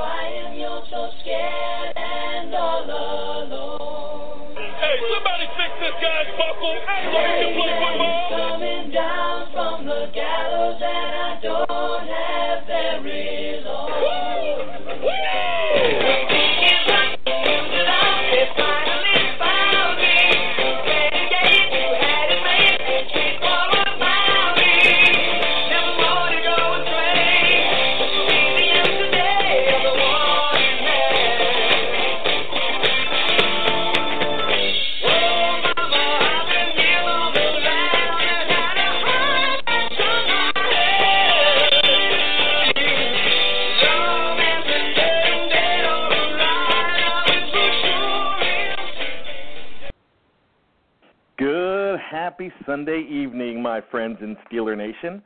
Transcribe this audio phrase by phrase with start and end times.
[0.00, 0.60] you a crying.
[0.60, 4.56] You're so scared and all alone.
[4.56, 8.28] Hey, somebody fix this guy's buckle so he can play football.
[8.30, 13.88] Coming down from the gallows, and I don't have very long.
[15.00, 16.39] Good,
[52.66, 55.22] Sunday evening, my friends in Steeler Nation.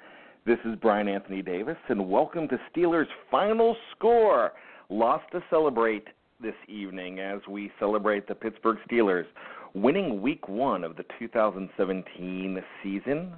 [0.46, 4.52] This is Brian Anthony Davis, and welcome to Steelers' final score.
[4.88, 6.06] Lost to celebrate
[6.40, 9.26] this evening as we celebrate the Pittsburgh Steelers
[9.74, 13.32] winning Week One of the 2017 season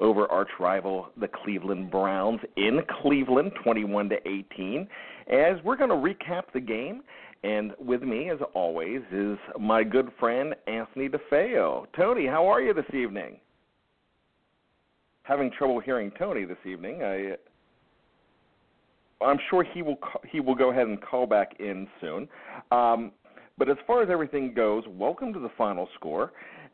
[0.00, 4.88] over arch rival the Cleveland Browns in Cleveland, 21 to 18.
[5.30, 7.02] As we're going to recap the game
[7.44, 11.86] and with me, as always, is my good friend Anthony DeFeo.
[11.96, 13.36] Tony, how are you this evening?
[15.22, 17.02] Having trouble hearing Tony this evening.
[17.02, 17.36] I,
[19.24, 19.98] I'm sure he will
[20.30, 22.28] he will go ahead and call back in soon.
[22.72, 23.12] Um,
[23.56, 26.32] but as far as everything goes, welcome to the final score,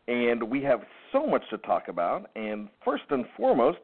[0.08, 0.80] and we have
[1.12, 2.30] so much to talk about.
[2.36, 3.78] And first and foremost,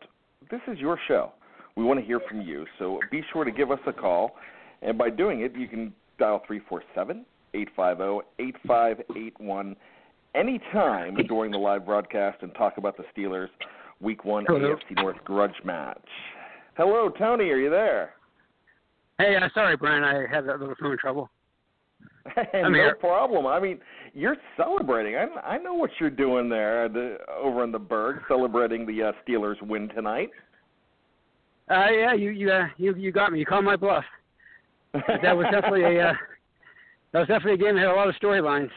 [0.51, 1.33] this is your show.
[1.77, 4.37] We want to hear from you, so be sure to give us a call.
[4.83, 9.75] And by doing it, you can dial 347 850 8581
[10.37, 13.49] anytime during the live broadcast and talk about the Steelers
[14.01, 14.77] Week 1 Hello.
[14.77, 15.99] AFC North grudge match.
[16.77, 18.15] Hello, Tony, are you there?
[19.19, 20.05] Hey, uh, sorry, Brian.
[20.05, 21.29] I had a little phone trouble.
[22.55, 22.95] No here.
[22.97, 23.47] problem.
[23.47, 23.81] I mean,
[24.13, 25.17] you're celebrating.
[25.17, 29.13] I I know what you're doing there the, over in the Burgh, celebrating the uh,
[29.27, 30.29] Steelers win tonight.
[31.71, 33.39] Uh, yeah, you you uh, you you got me.
[33.39, 34.05] You called my bluff.
[34.93, 36.13] That was definitely a uh,
[37.13, 38.71] that was definitely a game that had a lot of storylines.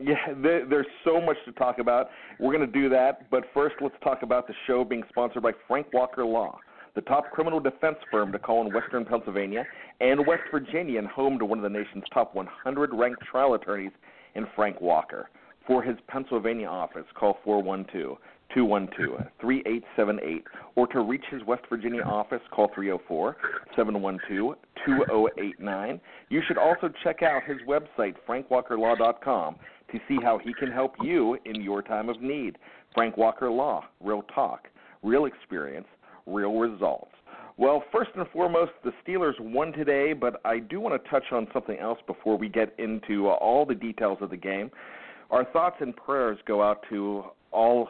[0.00, 2.10] Yeah, there, there's so much to talk about.
[2.38, 5.52] We're going to do that, but first, let's talk about the show being sponsored by
[5.66, 6.58] Frank Walker Law,
[6.94, 9.64] the top criminal defense firm to call in Western Pennsylvania
[10.00, 13.92] and West Virginia, and home to one of the nation's top 100 ranked trial attorneys
[14.34, 15.30] in Frank Walker.
[15.66, 18.16] For his Pennsylvania office, call 412
[18.54, 20.44] 212 3878,
[20.76, 23.36] or to reach his West Virginia office, call 304
[23.76, 26.00] 712 2089.
[26.28, 29.56] You should also check out his website, frankwalkerlaw.com,
[29.92, 32.56] to see how he can help you in your time of need.
[32.94, 34.68] Frank Walker Law, real talk,
[35.02, 35.86] real experience,
[36.26, 37.12] real results.
[37.58, 41.48] Well, first and foremost, the Steelers won today, but I do want to touch on
[41.52, 44.70] something else before we get into uh, all the details of the game.
[45.30, 47.88] Our thoughts and prayers go out to all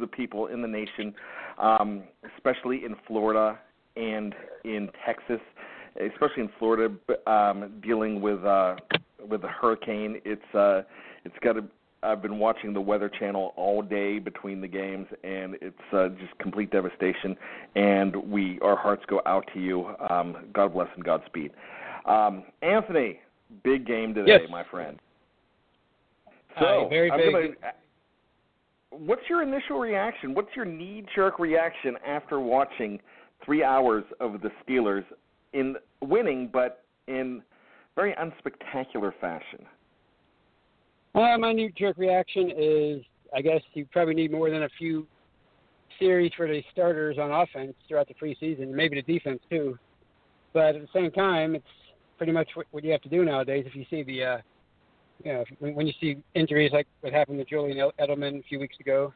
[0.00, 1.14] the people in the nation,
[1.58, 2.02] um,
[2.36, 3.58] especially in Florida
[3.96, 4.34] and
[4.64, 5.40] in Texas,
[6.00, 6.94] especially in Florida,
[7.26, 8.76] um, dealing with uh,
[9.28, 10.20] with the hurricane.
[10.24, 10.82] It's uh,
[11.24, 11.64] it's got to.
[12.02, 16.36] I've been watching the Weather Channel all day between the games, and it's uh, just
[16.38, 17.34] complete devastation.
[17.76, 19.94] And we, our hearts go out to you.
[20.10, 21.52] Um, God bless and Godspeed.
[22.04, 23.20] Um, Anthony,
[23.62, 24.50] big game today, Yes.
[24.50, 24.98] my friend.
[26.60, 27.32] So, very I'm big.
[27.32, 27.72] gonna-
[28.98, 30.34] what's your initial reaction?
[30.34, 33.00] What's your knee-jerk reaction after watching
[33.44, 35.04] three hours of the Steelers
[35.52, 37.42] in winning, but in
[37.96, 39.66] very unspectacular fashion?
[41.14, 43.02] Well, my knee jerk reaction is,
[43.34, 45.06] I guess you probably need more than a few
[45.98, 49.78] series for the starters on offense throughout the preseason, maybe the defense too.
[50.52, 51.64] But at the same time, it's
[52.16, 53.64] pretty much what, what you have to do nowadays.
[53.66, 54.38] If you see the, uh,
[55.22, 58.58] you know, when, when you see injuries like what happened to Julian Edelman a few
[58.58, 59.12] weeks ago,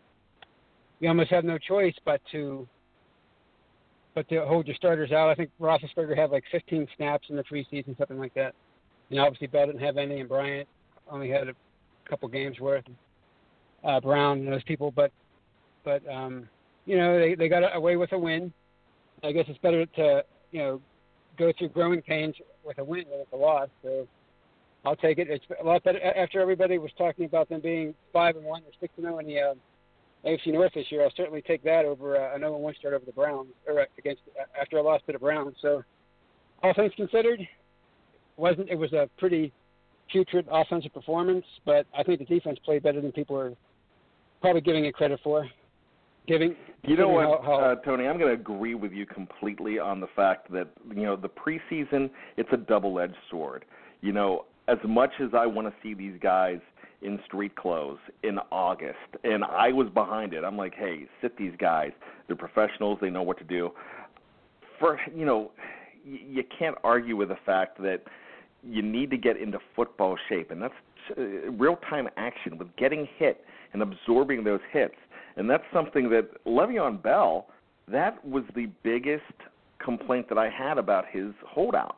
[1.00, 2.68] you almost have no choice but to,
[4.14, 5.28] but to hold your starters out.
[5.28, 8.54] I think Roethlisberger had like 15 snaps in the preseason, something like that.
[9.10, 10.68] And obviously Bell didn't have any, and Bryant
[11.10, 11.54] only had a
[12.08, 12.84] couple games worth.
[13.84, 15.12] Uh, Brown and those people, but
[15.84, 16.48] but um,
[16.84, 18.52] you know they they got away with a win.
[19.22, 20.80] I guess it's better to you know
[21.38, 22.34] go through growing pains
[22.64, 23.68] with a win than with a loss.
[23.84, 24.08] So
[24.84, 25.28] I'll take it.
[25.28, 28.70] It's a lot better after everybody was talking about them being five and one or
[28.80, 29.54] six and zero in the uh,
[30.24, 31.02] AFC North this year.
[31.02, 33.84] I'll certainly take that over uh, an 0 1 start over the Browns or uh,
[33.98, 34.22] against
[34.60, 35.56] after I lost to the Browns.
[35.60, 35.82] So,
[36.62, 37.40] all things considered,
[38.36, 39.52] wasn't it was a pretty
[40.10, 43.52] putrid offensive performance, but I think the defense played better than people are
[44.40, 45.46] probably giving it credit for.
[46.26, 48.06] Giving you know what, how, how, uh, Tony?
[48.06, 52.10] I'm going to agree with you completely on the fact that you know the preseason
[52.36, 53.64] it's a double-edged sword.
[54.00, 56.60] You know, as much as I want to see these guys
[57.00, 60.44] in street clothes in August, and I was behind it.
[60.44, 61.92] I'm like, hey, sit these guys.
[62.26, 62.98] They're professionals.
[63.00, 63.70] They know what to do.
[64.78, 65.50] For you know,
[66.04, 68.02] you can't argue with the fact that
[68.62, 70.74] you need to get into football shape, and that's
[71.16, 74.94] uh, real-time action with getting hit and absorbing those hits.
[75.36, 77.46] And that's something that Le'Veon Bell,
[77.86, 79.22] that was the biggest
[79.78, 81.96] complaint that I had about his holdout.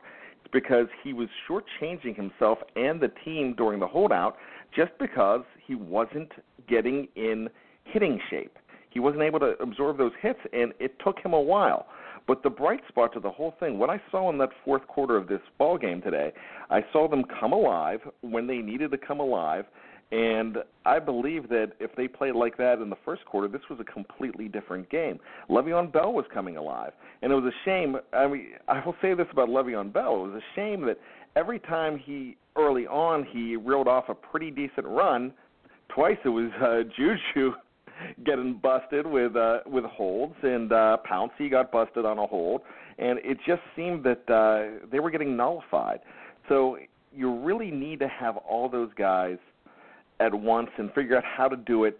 [0.51, 4.37] Because he was shortchanging himself and the team during the holdout
[4.75, 6.31] just because he wasn't
[6.67, 7.49] getting in
[7.85, 8.57] hitting shape.
[8.89, 11.87] He wasn't able to absorb those hits, and it took him a while.
[12.27, 15.17] But the bright spot to the whole thing, what I saw in that fourth quarter
[15.17, 16.31] of this ball game today,
[16.69, 19.65] I saw them come alive when they needed to come alive,
[20.11, 23.79] and I believe that if they played like that in the first quarter, this was
[23.79, 25.19] a completely different game.
[25.49, 26.91] Le'Veon Bell was coming alive,
[27.21, 27.95] and it was a shame.
[28.11, 30.97] I mean, I will say this about Le'Veon Bell: it was a shame that
[31.35, 35.33] every time he early on he reeled off a pretty decent run.
[35.89, 37.53] Twice it was uh, Juju
[38.25, 42.61] getting busted with uh, with holds, and uh, Pouncey got busted on a hold,
[42.99, 45.99] and it just seemed that uh, they were getting nullified.
[46.49, 46.77] So
[47.13, 49.37] you really need to have all those guys
[50.21, 51.99] at once and figure out how to do it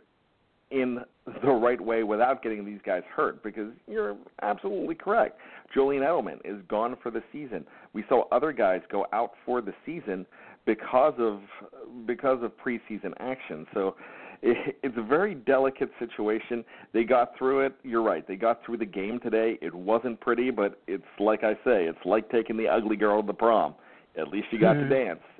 [0.70, 1.00] in
[1.44, 5.38] the right way without getting these guys hurt because you're absolutely correct.
[5.74, 7.66] Julian Edelman is gone for the season.
[7.94, 10.26] We saw other guys go out for the season
[10.66, 11.42] because of
[12.06, 13.66] because of preseason action.
[13.74, 13.96] So
[14.42, 16.64] it, it's a very delicate situation.
[16.94, 17.74] They got through it.
[17.84, 18.28] You're right.
[18.28, 19.58] They got through the game today.
[19.62, 23.28] It wasn't pretty, but it's like I say, it's like taking the ugly girl to
[23.28, 23.76] the prom.
[24.18, 24.90] At least you got Mhm.
[24.90, 25.22] to dance,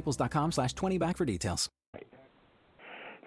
[0.00, 1.68] staples.com slash 20 back for details.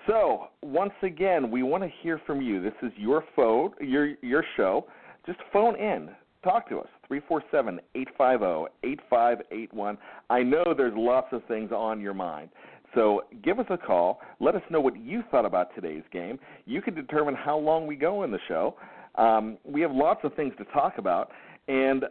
[0.08, 2.62] So once again, we want to hear from you.
[2.62, 4.86] This is your phone, your your show.
[5.26, 6.10] Just phone in,
[6.44, 6.90] talk to us.
[7.08, 9.98] Three four seven eight five zero eight five eight one.
[10.30, 12.50] I know there's lots of things on your mind.
[12.94, 14.20] So give us a call.
[14.42, 16.38] Let us know what you thought about today's game.
[16.66, 18.76] You can determine how long we go in the show.
[19.16, 21.32] Um, we have lots of things to talk about,
[21.70, 22.04] and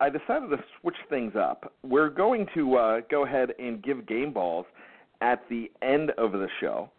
[0.00, 1.72] I decided to switch things up.
[1.82, 4.66] We're going to uh, go ahead and give game balls
[5.20, 6.90] at the end of the show.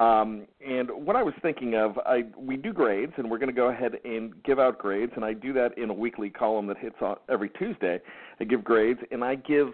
[0.00, 3.54] Um, and what I was thinking of, I we do grades, and we're going to
[3.54, 6.78] go ahead and give out grades, and I do that in a weekly column that
[6.78, 8.00] hits on every Tuesday.
[8.40, 9.68] I give grades, and I give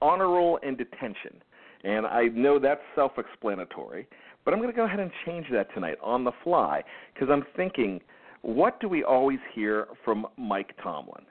[0.00, 1.42] honor roll and detention,
[1.84, 4.08] and I know that's self-explanatory,
[4.44, 7.44] but I'm going to go ahead and change that tonight on the fly because I'm
[7.54, 8.00] thinking,
[8.42, 11.24] what do we always hear from Mike Tomlin?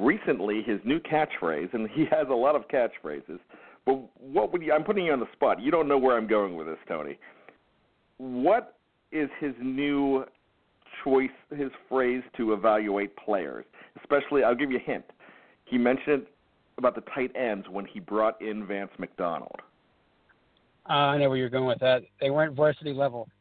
[0.00, 3.38] Recently, his new catchphrase, and he has a lot of catchphrases.
[3.86, 4.72] But what would you?
[4.72, 5.60] I'm putting you on the spot.
[5.60, 7.18] You don't know where I'm going with this, Tony
[8.20, 8.76] what
[9.12, 10.24] is his new
[11.02, 13.64] choice, his phrase to evaluate players?
[13.98, 15.04] Especially, I'll give you a hint.
[15.64, 16.24] He mentioned
[16.76, 19.56] about the tight ends when he brought in Vance McDonald.
[20.88, 22.02] Uh, I know where you're going with that.
[22.20, 23.28] They weren't varsity level.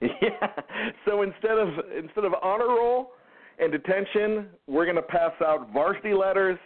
[0.00, 0.48] Yeah.
[1.06, 3.12] So instead of instead of honor roll
[3.58, 6.58] and detention, we're going to pass out varsity letters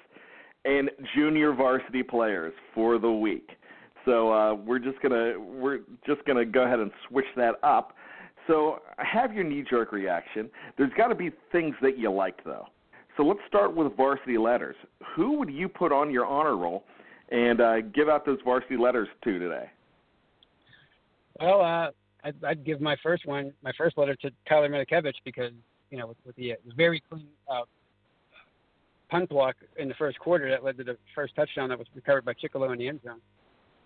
[0.64, 3.50] and junior varsity players for the week.
[4.04, 7.92] So uh, we're just gonna we're just gonna go ahead and switch that up.
[8.46, 10.48] So have your knee jerk reaction.
[10.78, 12.66] There's got to be things that you like though.
[13.16, 14.76] So let's start with varsity letters.
[15.14, 16.84] Who would you put on your honor roll
[17.30, 19.70] and uh, give out those varsity letters to today?
[21.38, 21.90] Well, uh,
[22.24, 25.52] I'd, I'd give my first one, my first letter to Tyler Matakevich because
[25.90, 27.62] you know with, with the uh, very clean uh,
[29.10, 32.24] punt block in the first quarter that led to the first touchdown that was recovered
[32.24, 33.20] by Chickillo in the end zone.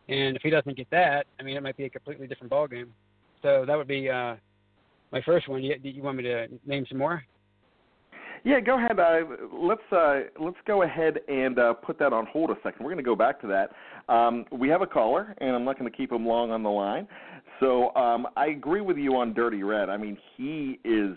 [0.08, 2.66] And if he doesn't get that, I mean, it might be a completely different ball
[2.66, 2.92] game.
[3.40, 4.34] So that would be uh,
[5.12, 5.62] my first one.
[5.62, 7.22] You, you want me to name some more?
[8.44, 8.98] Yeah, go ahead.
[8.98, 9.20] Uh,
[9.52, 12.84] let's uh, let's go ahead and uh, put that on hold a second.
[12.84, 14.12] We're going to go back to that.
[14.12, 16.70] Um, we have a caller, and I'm not going to keep him long on the
[16.70, 17.06] line.
[17.60, 19.88] So um, I agree with you on Dirty Red.
[19.88, 21.16] I mean, he is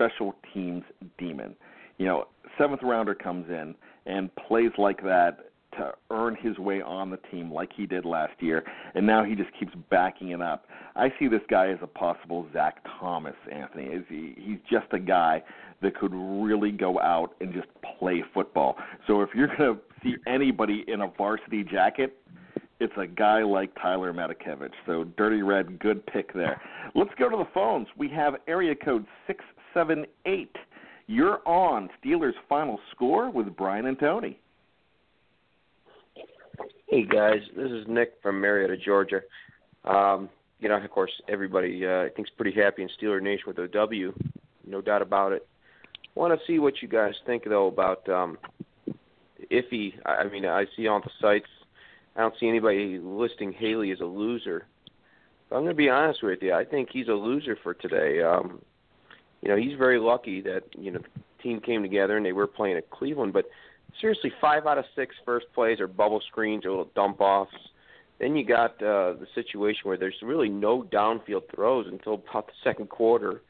[0.00, 0.82] special teams
[1.18, 1.54] demon.
[1.98, 2.28] You know,
[2.58, 3.74] seventh rounder comes in
[4.06, 8.32] and plays like that to earn his way on the team like he did last
[8.40, 8.64] year,
[8.94, 10.66] and now he just keeps backing it up.
[10.96, 13.84] I see this guy as a possible Zach Thomas, Anthony.
[13.84, 15.42] Is he, he's just a guy
[15.82, 18.76] that could really go out and just play football.
[19.06, 22.16] So if you're going to see anybody in a varsity jacket,
[22.80, 24.72] it's a guy like Tyler Matakevich.
[24.86, 26.60] So Dirty Red, good pick there.
[26.94, 27.86] Let's go to the phones.
[27.96, 29.06] We have area code
[29.74, 30.56] 678.
[31.06, 34.38] You're on Steelers final score with Brian and Tony.
[36.88, 39.20] Hey guys, this is Nick from Marietta, Georgia.
[39.84, 43.58] Um, you know, of course, everybody uh, I think's pretty happy in Steeler Nation with
[43.58, 44.12] a W,
[44.66, 45.46] no doubt about it.
[46.14, 48.38] Want to see what you guys think though about um,
[49.50, 49.94] Iffy.
[50.04, 51.48] I mean, I see on the sites,
[52.16, 54.66] I don't see anybody listing Haley as a loser.
[55.48, 56.52] But I'm going to be honest with you.
[56.52, 58.22] I think he's a loser for today.
[58.22, 58.60] Um,
[59.42, 62.46] you know, he's very lucky that you know the team came together and they were
[62.46, 63.46] playing at Cleveland, but
[64.00, 67.52] seriously, five out of six first plays are bubble screens or little dump offs.
[68.18, 72.52] Then you got uh, the situation where there's really no downfield throws until about the
[72.62, 73.40] second quarter.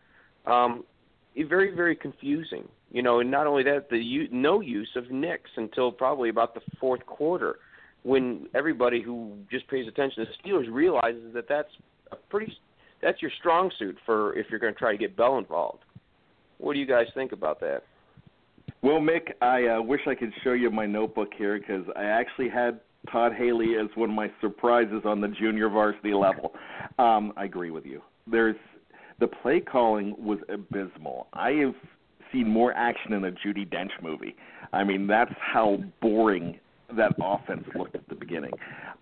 [0.46, 0.84] Um,
[1.48, 2.68] very, very confusing.
[2.92, 6.54] You know, and not only that, the u- no use of Nix until probably about
[6.54, 7.58] the fourth quarter,
[8.02, 11.70] when everybody who just pays attention to the Steelers realizes that that's
[12.12, 12.52] a pretty
[13.02, 15.84] that's your strong suit for if you're going to try to get Bell involved.
[16.58, 17.82] What do you guys think about that?
[18.82, 22.48] Well, Mick, I uh, wish I could show you my notebook here because I actually
[22.48, 22.80] had
[23.10, 26.52] Todd Haley as one of my surprises on the junior varsity level.
[26.98, 28.02] Um, I agree with you.
[28.26, 28.56] There's
[29.20, 31.28] the play calling was abysmal.
[31.32, 31.74] I have
[32.30, 34.36] seen more action in a Judi Dench movie.
[34.74, 36.58] I mean, that's how boring
[36.96, 38.52] that offense looked at the beginning.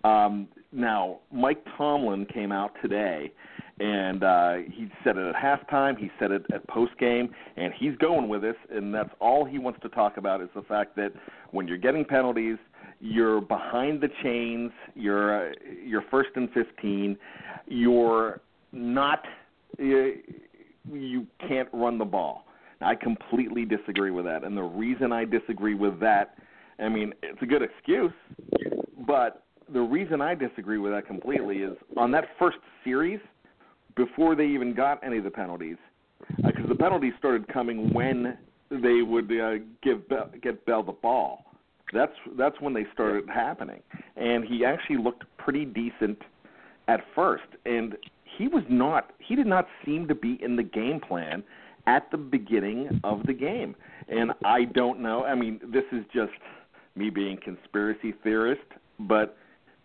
[0.03, 3.31] Um, now, Mike Tomlin came out today
[3.79, 5.97] and uh, he said it at halftime.
[5.97, 8.55] He said it at post game, and he's going with this.
[8.69, 11.13] And that's all he wants to talk about is the fact that
[11.51, 12.57] when you're getting penalties,
[12.99, 14.71] you're behind the chains.
[14.95, 15.53] You're uh,
[15.85, 17.17] you're first and fifteen.
[17.67, 18.41] You're
[18.73, 19.23] not.
[19.77, 20.15] You,
[20.91, 22.45] you can't run the ball.
[22.81, 26.35] I completely disagree with that, and the reason I disagree with that,
[26.81, 28.11] I mean, it's a good excuse,
[29.05, 33.19] but the reason I disagree with that completely is on that first series
[33.95, 35.77] before they even got any of the penalties,
[36.37, 38.37] because uh, the penalties started coming when
[38.69, 41.45] they would uh, give Bell, get Bell the ball.
[41.91, 43.81] That's that's when they started happening,
[44.15, 46.19] and he actually looked pretty decent
[46.87, 47.95] at first, and
[48.37, 51.43] he was not he did not seem to be in the game plan
[51.87, 53.75] at the beginning of the game,
[54.07, 55.25] and I don't know.
[55.25, 56.31] I mean, this is just
[56.99, 58.61] me being conspiracy theorist,
[58.99, 59.37] but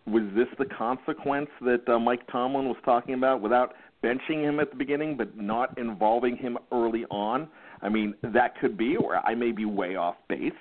[0.05, 4.69] was this the consequence that uh, Mike Tomlin was talking about without benching him at
[4.69, 7.47] the beginning but not involving him early on.
[7.81, 10.53] I mean, that could be, or I may be way off base.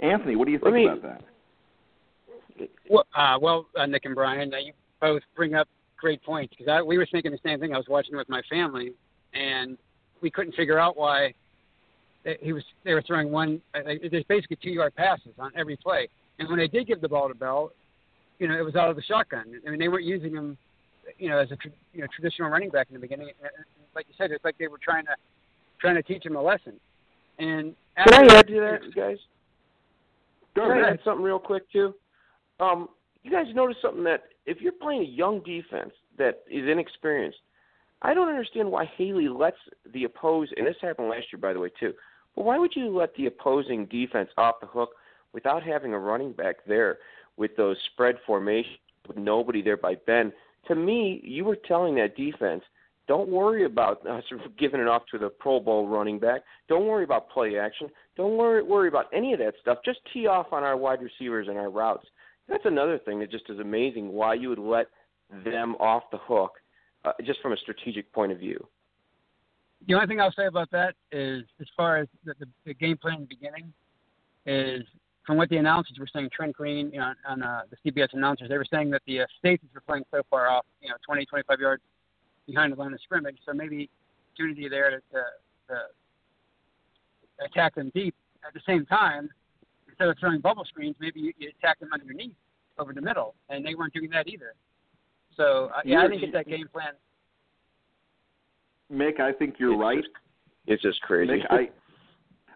[0.00, 2.68] Anthony, what do you think me, about that?
[2.88, 6.84] Well, uh, well, uh, Nick and Brian, uh, you both bring up great points because
[6.86, 7.74] we were thinking the same thing.
[7.74, 8.92] I was watching with my family,
[9.32, 9.76] and
[10.20, 11.34] we couldn't figure out why
[12.40, 12.62] he was.
[12.84, 13.60] They were throwing one.
[13.74, 17.08] Uh, there's basically two yard passes on every play, and when they did give the
[17.08, 17.70] ball to Bell,
[18.38, 19.60] you know, it was out of the shotgun.
[19.66, 20.56] I mean, they weren't using him
[21.18, 21.56] you know, as a
[21.92, 23.30] you know traditional running back in the beginning.
[23.94, 25.14] Like you said, it's like they were trying to
[25.80, 26.74] trying to teach him a lesson.
[27.38, 29.18] And can I add to that, guys?
[30.54, 30.84] Go can.
[30.84, 31.94] I add something real quick too?
[32.60, 32.88] Um,
[33.22, 37.38] you guys notice something that if you're playing a young defense that is inexperienced,
[38.02, 39.56] I don't understand why Haley lets
[39.92, 41.92] the oppose and this happened last year by the way too.
[42.36, 44.90] But why would you let the opposing defense off the hook
[45.32, 46.98] without having a running back there
[47.36, 50.32] with those spread formations with nobody there by Ben?
[50.68, 52.62] to me, you were telling that defense,
[53.06, 54.24] don't worry about us
[54.58, 56.42] giving it off to the Pro Bowl running back.
[56.68, 57.88] Don't worry about play action.
[58.16, 59.78] Don't worry worry about any of that stuff.
[59.84, 62.06] Just tee off on our wide receivers and our routes.
[62.48, 64.12] That's another thing that just is amazing.
[64.12, 64.86] Why you would let
[65.44, 66.52] them off the hook,
[67.04, 68.64] uh, just from a strategic point of view.
[69.86, 72.96] The only thing I'll say about that is, as far as the, the, the game
[72.96, 73.72] plan in the beginning,
[74.46, 74.82] is
[75.26, 78.48] from what the announcers were saying, Trent Green you know, on uh, the CBS announcers,
[78.48, 81.24] they were saying that the uh, safeties were playing so far off, you know, 20,
[81.26, 81.82] 25 yards
[82.46, 83.38] behind the line of scrimmage.
[83.46, 83.88] So maybe
[84.34, 85.24] opportunity there to, to,
[85.68, 88.14] to attack them deep.
[88.46, 89.30] At the same time,
[89.88, 92.34] instead of throwing bubble screens, maybe you, you attack them underneath
[92.78, 94.54] over the middle, and they weren't doing that either.
[95.36, 96.92] So uh, yeah, I think it's that game plan.
[98.94, 99.98] Mick, I think you're it's right.
[99.98, 100.08] Just,
[100.66, 101.32] it's just crazy.
[101.32, 101.68] Mick, I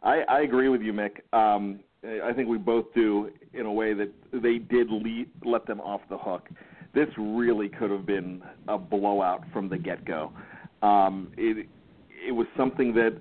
[0.02, 1.20] I, I agree with you, Mick.
[1.32, 5.80] Um, I think we both do in a way that they did lead, let them
[5.80, 6.48] off the hook.
[6.94, 10.32] This really could have been a blowout from the get go.
[10.82, 11.66] Um, it
[12.26, 13.18] it was something that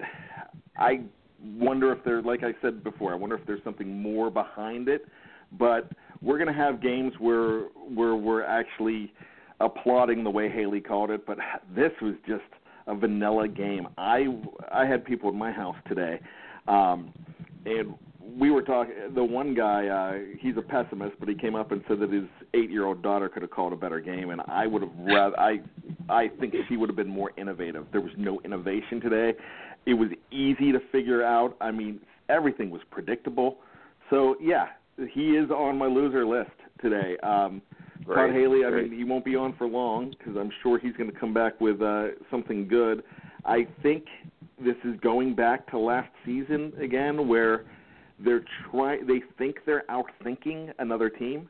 [0.78, 1.02] I
[1.44, 5.06] wonder if there, like I said before, I wonder if there's something more behind it.
[5.58, 9.12] But we're going to have games where where we're actually
[9.60, 11.26] applauding the way Haley called it.
[11.26, 11.38] But
[11.76, 12.44] this was just
[12.88, 13.88] a vanilla game.
[13.98, 14.28] I
[14.72, 16.20] I had people in my house today,
[16.68, 17.14] um,
[17.66, 17.94] and
[18.38, 18.94] we were talking.
[19.14, 22.26] The one guy, uh, he's a pessimist, but he came up and said that his
[22.54, 25.40] eight-year-old daughter could have called a better game, and I would have rather.
[25.40, 25.60] I
[26.10, 27.86] I think she would have been more innovative.
[27.92, 29.34] There was no innovation today.
[29.86, 31.56] It was easy to figure out.
[31.62, 33.58] I mean, everything was predictable.
[34.10, 34.68] So yeah,
[35.12, 36.52] he is on my loser list
[36.82, 37.18] today.
[37.24, 37.62] Um,
[38.16, 38.90] Todd Haley, I right.
[38.90, 41.60] mean, he won't be on for long because I'm sure he's going to come back
[41.60, 43.04] with uh, something good.
[43.46, 44.06] I think
[44.64, 47.66] this is going back to last season again, where
[48.20, 51.48] they're try they think they're outthinking another team,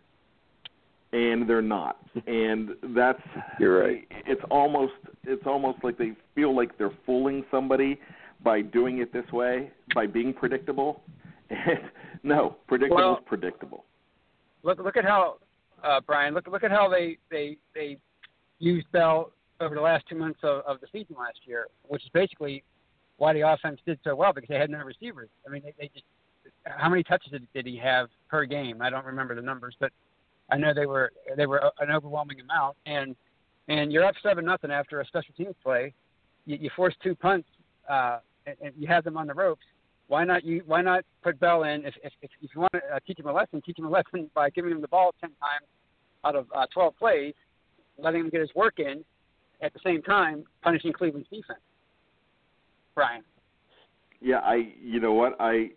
[1.13, 1.97] and they're not.
[2.27, 3.21] and that's
[3.59, 4.07] You're right.
[4.25, 7.99] It's almost it's almost like they feel like they're fooling somebody
[8.43, 11.01] by doing it this way, by being predictable.
[12.23, 13.85] No, predictable Well- is predictable.
[14.63, 15.37] Look look at how
[15.83, 17.97] uh, Brian look look at how they they they
[18.59, 22.09] used Bell over the last two months of, of the season last year, which is
[22.13, 22.63] basically
[23.17, 25.29] why the offense did so well because they had no receivers.
[25.47, 26.05] I mean, they, they just
[26.65, 28.81] how many touches did, did he have per game?
[28.81, 29.91] I don't remember the numbers, but
[30.51, 32.77] I know they were they were an overwhelming amount.
[32.85, 33.15] And
[33.67, 35.93] and you're up seven nothing after a special teams play.
[36.45, 37.47] You, you force two punts
[37.89, 39.65] uh, and, and you have them on the ropes.
[40.07, 40.63] Why not you?
[40.65, 41.85] Why not put Bell in?
[41.85, 44.29] If if if, you want to uh, teach him a lesson, teach him a lesson
[44.33, 45.67] by giving him the ball ten times
[46.25, 47.33] out of uh, 12 plays,
[47.97, 49.03] letting him get his work in,
[49.61, 51.59] at the same time punishing Cleveland's defense.
[52.95, 53.23] Brian.
[54.19, 55.69] Yeah, I you know what I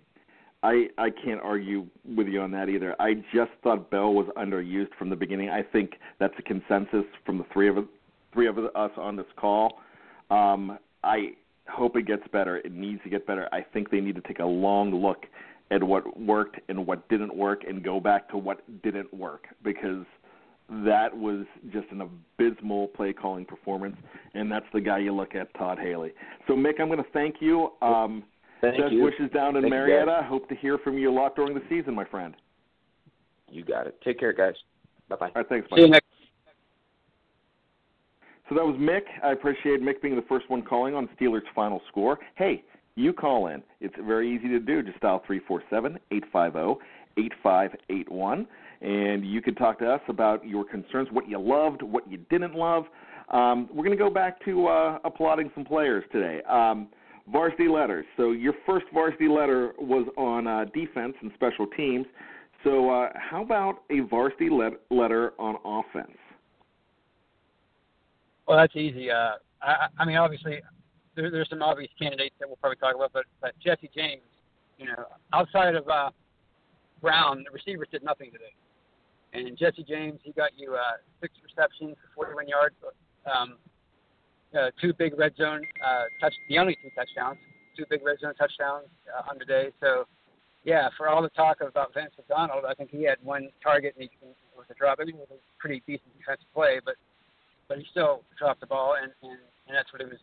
[0.62, 2.96] I I can't argue with you on that either.
[3.00, 5.50] I just thought Bell was underused from the beginning.
[5.50, 7.84] I think that's a consensus from the three of us,
[8.32, 9.80] three of us on this call.
[10.30, 11.32] Um, I
[11.72, 12.58] hope it gets better.
[12.58, 13.48] It needs to get better.
[13.52, 15.24] I think they need to take a long look
[15.70, 20.04] at what worked and what didn't work and go back to what didn't work because
[20.68, 23.96] that was just an abysmal play calling performance,
[24.34, 26.12] and that's the guy you look at, Todd Haley.
[26.46, 27.70] So, Mick, I'm going to thank you.
[27.82, 28.24] Um,
[28.60, 29.02] Thank Best you.
[29.02, 30.22] wishes down in Thank you, Marietta.
[30.28, 32.36] Hope to hear from you a lot during the season, my friend.
[33.48, 33.98] You got it.
[34.04, 34.54] Take care, guys.
[35.08, 35.26] Bye bye.
[35.26, 35.78] All right, thanks, Mike.
[35.78, 36.06] See you next.
[38.50, 39.02] So that was Mick.
[39.22, 42.18] I appreciate Mick being the first one calling on Steelers' final score.
[42.34, 42.64] Hey,
[42.96, 43.62] you call in.
[43.80, 44.82] It's very easy to do.
[44.82, 46.80] Just dial three four seven eight five zero
[47.16, 48.48] eight five eight one,
[48.80, 52.56] and you can talk to us about your concerns, what you loved, what you didn't
[52.56, 52.86] love.
[53.28, 56.42] Um, we're going to go back to uh, applauding some players today.
[56.50, 56.88] Um,
[57.30, 58.04] varsity letters.
[58.16, 62.06] So your first varsity letter was on uh, defense and special teams.
[62.64, 66.16] So uh, how about a varsity let- letter on offense?
[68.50, 69.12] Well, that's easy.
[69.12, 70.58] Uh, I, I mean, obviously,
[71.14, 74.26] there, there's some obvious candidates that we'll probably talk about, but, but Jesse James,
[74.76, 76.10] you know, outside of uh,
[77.00, 78.50] Brown, the receivers did nothing today.
[79.34, 82.74] And Jesse James, he got you uh, six receptions for 41 yards,
[83.32, 83.54] um,
[84.58, 87.38] uh, two big red zone uh, touch, the only two touchdowns,
[87.78, 89.70] two big red zone touchdowns uh, on the day.
[89.78, 90.08] So,
[90.64, 94.10] yeah, for all the talk about Vance McDonald, I think he had one target and
[94.10, 94.98] he was a drop.
[95.00, 96.96] I mean, it was a pretty decent defensive play, but
[97.70, 100.18] but he still dropped the ball, and and, and that's what he was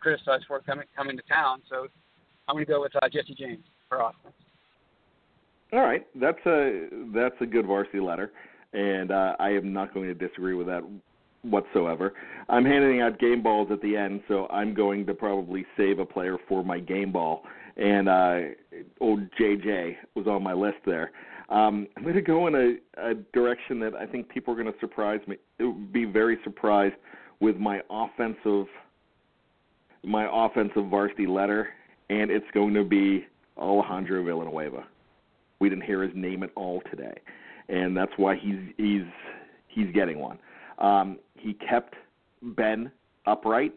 [0.00, 1.62] criticized for coming coming to town.
[1.70, 1.86] So
[2.48, 4.34] I'm going to go with uh, Jesse James for offense.
[5.72, 8.32] All right, that's a that's a good varsity letter,
[8.74, 10.82] and uh, I am not going to disagree with that
[11.42, 12.12] whatsoever.
[12.48, 16.04] I'm handing out game balls at the end, so I'm going to probably save a
[16.04, 17.44] player for my game ball.
[17.76, 18.38] And uh,
[19.00, 21.10] old JJ was on my list there.
[21.54, 24.72] Um, I'm going to go in a, a direction that I think people are going
[24.72, 26.96] to surprise me, It would be very surprised
[27.40, 28.66] with my offensive
[30.02, 31.68] my offensive varsity letter,
[32.10, 33.24] and it's going to be
[33.56, 34.84] Alejandro Villanueva.
[35.60, 37.14] We didn't hear his name at all today,
[37.68, 39.04] and that's why he's he's
[39.68, 40.38] he's getting one.
[40.78, 41.94] Um, he kept
[42.42, 42.90] Ben
[43.26, 43.72] upright.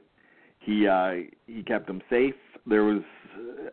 [0.59, 1.11] He uh,
[1.45, 2.35] he kept him safe.
[2.65, 3.03] There was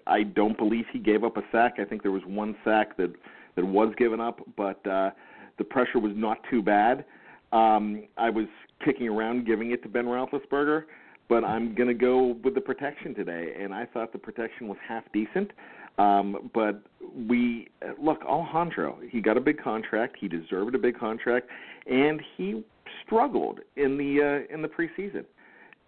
[0.06, 1.76] I don't believe he gave up a sack.
[1.78, 3.12] I think there was one sack that
[3.56, 5.10] that was given up, but uh,
[5.58, 7.04] the pressure was not too bad.
[7.52, 8.46] Um, I was
[8.84, 10.84] kicking around giving it to Ben Roethlisberger,
[11.28, 14.78] but I'm going to go with the protection today, and I thought the protection was
[14.86, 15.50] half decent.
[15.98, 16.82] Um, but
[17.28, 17.68] we
[18.02, 18.98] look Alejandro.
[19.08, 20.16] He got a big contract.
[20.20, 21.48] He deserved a big contract,
[21.86, 22.64] and he
[23.04, 25.24] struggled in the uh, in the preseason.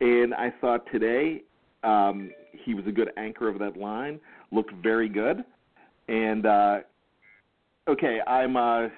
[0.00, 1.42] And I thought today
[1.82, 2.30] Um,
[2.64, 4.18] he was a good anchor of that line.
[4.50, 5.44] Looked very good.
[6.08, 6.78] And uh,
[7.88, 8.56] okay, I'm.
[8.56, 8.88] Uh,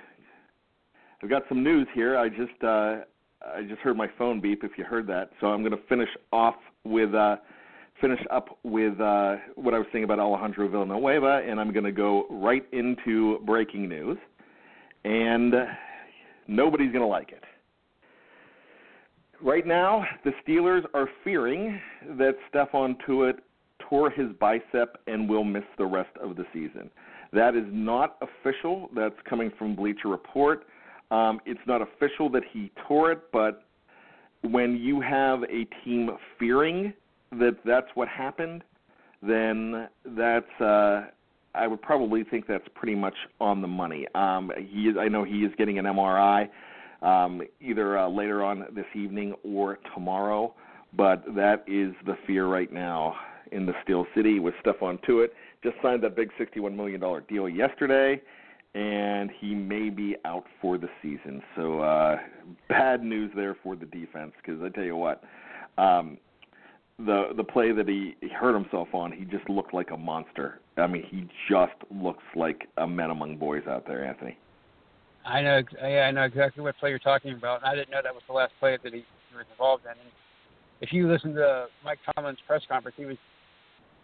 [1.21, 2.17] I've got some news here.
[2.17, 2.99] I just uh,
[3.43, 4.63] I just heard my phone beep.
[4.63, 7.37] If you heard that, so I'm going to finish off with uh,
[8.01, 11.93] finish up with uh, what I was saying about Alejandro Villanueva, and I'm going to
[11.93, 14.19] go right into breaking news.
[15.05, 15.55] And
[16.47, 17.45] nobody's going to like it.
[19.41, 21.81] Right now, the Steelers are fearing
[22.19, 23.37] that Stephon Tuitt
[23.89, 26.91] tore his bicep and will miss the rest of the season.
[27.33, 28.89] That is not official.
[28.95, 30.67] That's coming from Bleacher Report.
[31.11, 33.65] Um, it's not official that he tore it, but
[34.43, 36.93] when you have a team fearing
[37.33, 38.63] that that's what happened,
[39.23, 41.07] then that's uh,
[41.55, 44.07] I would probably think that's pretty much on the money.
[44.15, 46.49] Um, he is, I know he is getting an MRI
[47.03, 50.55] um, either uh, later on this evening or tomorrow,
[50.97, 53.15] but that is the fear right now
[53.51, 55.29] in the Steel City with Stephon Tuitt.
[55.63, 58.21] Just signed that big $61 million deal yesterday,
[58.75, 61.43] and he may be out for the season.
[61.57, 62.17] So uh,
[62.69, 65.23] bad news there for the defense because I tell you what,
[65.79, 66.19] um,
[66.99, 70.61] the the play that he, he hurt himself on, he just looked like a monster.
[70.77, 74.37] I mean, he just looks like a man among boys out there, Anthony.
[75.25, 77.65] I know, yeah, I know exactly what play you're talking about.
[77.65, 79.91] I didn't know that was the last play that he, he was involved in.
[79.91, 80.11] And
[80.81, 83.17] if you listen to Mike Tomlin's press conference, he was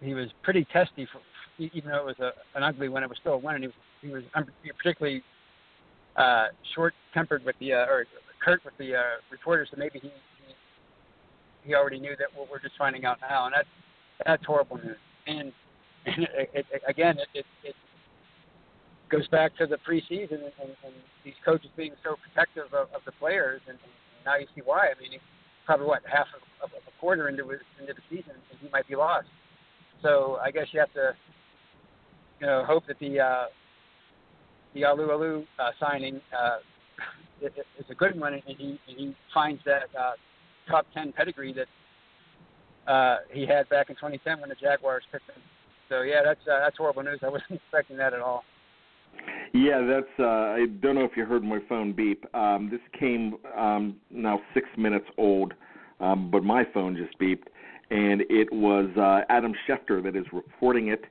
[0.01, 1.21] he was pretty testy for
[1.59, 3.03] even though it was a, an ugly one.
[3.03, 4.25] It was still a win, and he was he was
[4.77, 5.23] particularly
[6.17, 8.07] uh, short-tempered with the uh, or
[8.45, 9.69] curt with the uh, reporters.
[9.71, 10.55] So maybe he, he
[11.65, 13.69] he already knew that what we're just finding out now, and that's
[14.27, 14.97] that's horrible news.
[15.27, 15.53] And,
[16.07, 17.75] and it, it, again, it, it, it
[19.11, 23.01] goes back to the preseason and, and, and these coaches being so protective of, of
[23.07, 23.93] the players, and, and
[24.27, 24.89] now you see why.
[24.89, 25.19] I mean,
[25.65, 28.97] probably what half of, of a quarter into into the season, and he might be
[28.97, 29.29] lost.
[30.03, 31.17] So I guess you have to,
[32.41, 33.45] you know, hope that the uh,
[34.75, 36.59] the Alualu uh, signing uh,
[37.47, 40.13] is a good one, and he and he finds that uh,
[40.69, 45.43] top ten pedigree that uh, he had back in 2010 when the Jaguars picked him.
[45.89, 47.21] So yeah, that's uh, that's horrible news.
[47.23, 48.45] I wasn't expecting that at all.
[49.53, 50.07] Yeah, that's.
[50.19, 52.25] Uh, I don't know if you heard my phone beep.
[52.35, 55.55] Um, this came um, now six minutes old,
[56.01, 57.47] um, but my phone just beeped
[57.91, 61.05] and it was uh, Adam Schefter that is reporting it.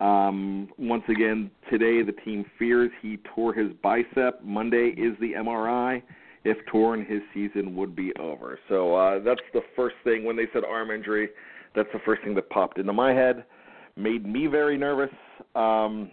[0.00, 4.42] Um, once again, today the team fears he tore his bicep.
[4.42, 6.02] Monday is the MRI.
[6.44, 8.58] If torn, his season would be over.
[8.68, 10.24] So uh, that's the first thing.
[10.24, 11.30] When they said arm injury,
[11.74, 13.44] that's the first thing that popped into my head.
[13.96, 15.10] Made me very nervous.
[15.54, 16.10] Um,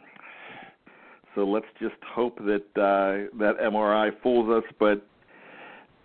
[1.35, 4.63] so let's just hope that uh, that MRI fools us.
[4.79, 5.05] But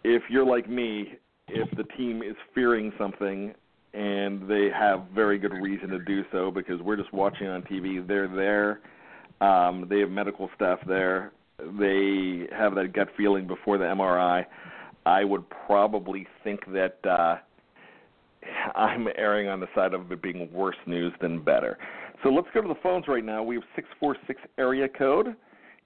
[0.04, 1.14] if you're like me,
[1.48, 3.54] if the team is fearing something
[3.98, 8.06] and they have very good reason to do so because we're just watching on TV.
[8.06, 8.80] They're there.
[9.40, 11.32] Um, they have medical staff there.
[11.58, 14.44] They have that gut feeling before the MRI.
[15.04, 17.38] I would probably think that uh,
[18.78, 21.76] I'm erring on the side of it being worse news than better.
[22.22, 23.42] So let's go to the phones right now.
[23.42, 25.34] We have 646 area code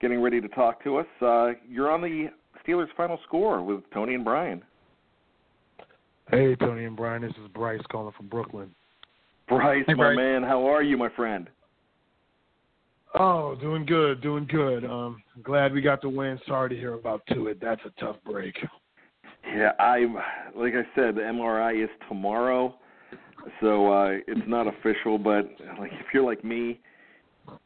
[0.03, 1.07] getting ready to talk to us.
[1.23, 2.27] Uh, you're on the
[2.67, 4.63] Steelers final score with Tony and Brian.
[6.33, 7.21] Hey, Tony and Brian.
[7.21, 8.75] This is Bryce calling from Brooklyn.
[9.49, 10.17] Bryce, hey, my Bryce.
[10.17, 11.47] man, how are you, my friend?
[13.15, 14.83] Oh, doing good, doing good.
[14.87, 16.41] Um, glad we got the win.
[16.47, 17.61] Sorry to hear about Tuitt.
[17.61, 18.55] That's a tough break.
[19.45, 20.07] Yeah, I
[20.57, 22.77] like I said, the MRI is tomorrow,
[23.61, 25.19] so uh, it's not official.
[25.19, 26.81] But like, if you're like me,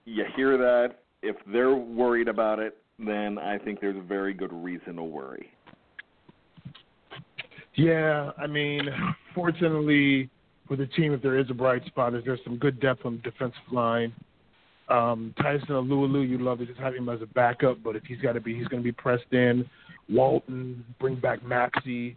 [0.07, 0.97] you hear that.
[1.23, 5.51] If they're worried about it, then I think there's a very good reason to worry.
[7.77, 8.89] Yeah, I mean,
[9.35, 10.31] fortunately
[10.67, 13.17] for the team, if there is a bright spot, is there's some good depth on
[13.17, 14.13] the defensive line.
[14.89, 18.21] Um, Tyson Alualu, you love to just have him as a backup, but if he's
[18.21, 19.69] got to be, he's going to be pressed in.
[20.09, 22.17] Walton, bring back Maxey.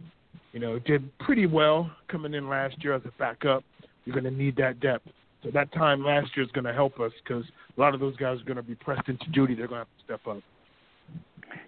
[0.52, 3.64] You know, did pretty well coming in last year as a backup.
[4.04, 5.08] You're going to need that depth.
[5.42, 7.44] So that time last year is going to help us because
[7.76, 9.54] a lot of those guys are going to be pressed into duty.
[9.54, 10.42] They're going to have to step up.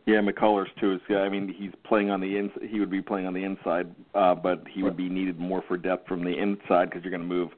[0.07, 0.95] Yeah, McCullers too.
[0.95, 2.51] Is, yeah, I mean, he's playing on the ins.
[2.69, 5.77] He would be playing on the inside, uh, but he would be needed more for
[5.77, 7.51] depth from the inside because you're going to move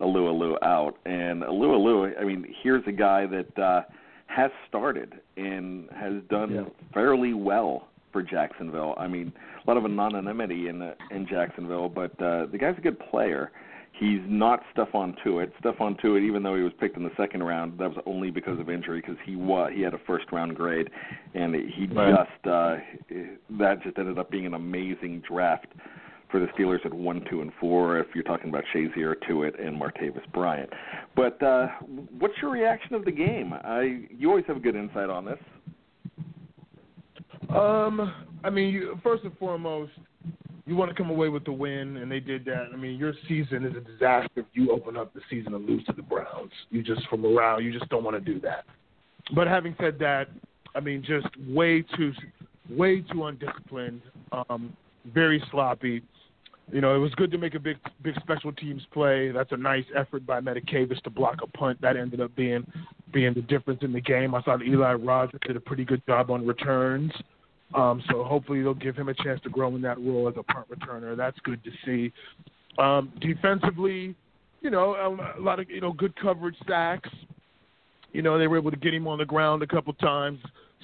[0.00, 0.94] Alualu out.
[1.06, 3.82] And Alualu, I mean, here's a guy that uh,
[4.26, 6.62] has started and has done Yeah.
[6.94, 8.94] fairly well for Jacksonville.
[8.96, 9.32] I mean,
[9.66, 13.50] a lot of anonymity in uh, in Jacksonville, but uh, the guy's a good player.
[13.98, 15.50] He's not Stephon Tuitt.
[15.60, 18.60] Stephon Tuitt, even though he was picked in the second round, that was only because
[18.60, 20.88] of injury because he wa- he had a first round grade,
[21.34, 22.14] and he Right.
[22.14, 22.76] just uh,
[23.58, 25.66] that just ended up being an amazing draft
[26.30, 27.98] for the Steelers at one, two, and four.
[27.98, 30.70] If you're talking about Shazier, Tuitt, and Martavis Bryant,
[31.16, 31.68] but uh,
[32.18, 33.52] what's your reaction of the game?
[33.52, 35.38] I you always have a good insight on this.
[37.50, 38.12] Um,
[38.44, 39.92] I mean, you, first and foremost,
[40.68, 42.66] you want to come away with the win, and they did that.
[42.72, 45.82] I mean, your season is a disaster if you open up the season and lose
[45.86, 46.52] to the Browns.
[46.70, 48.64] You just, for morale, you just don't want to do that.
[49.34, 50.28] But having said that,
[50.74, 52.12] I mean, just way too,
[52.68, 54.76] way too undisciplined, um,
[55.14, 56.02] very sloppy.
[56.70, 59.30] You know, it was good to make a big, big special teams play.
[59.30, 61.80] That's a nice effort by Matakevich to block a punt.
[61.80, 62.70] That ended up being,
[63.10, 64.34] being the difference in the game.
[64.34, 67.10] I thought Eli Rogers did a pretty good job on returns.
[67.74, 70.42] Um, so hopefully they'll give him a chance to grow in that role as a
[70.42, 71.16] punt returner.
[71.16, 72.12] That's good to see.
[72.82, 74.14] Um, defensively,
[74.60, 77.10] you know, a, a lot of you know good coverage sacks.
[78.12, 80.38] You know, they were able to get him on the ground a couple times,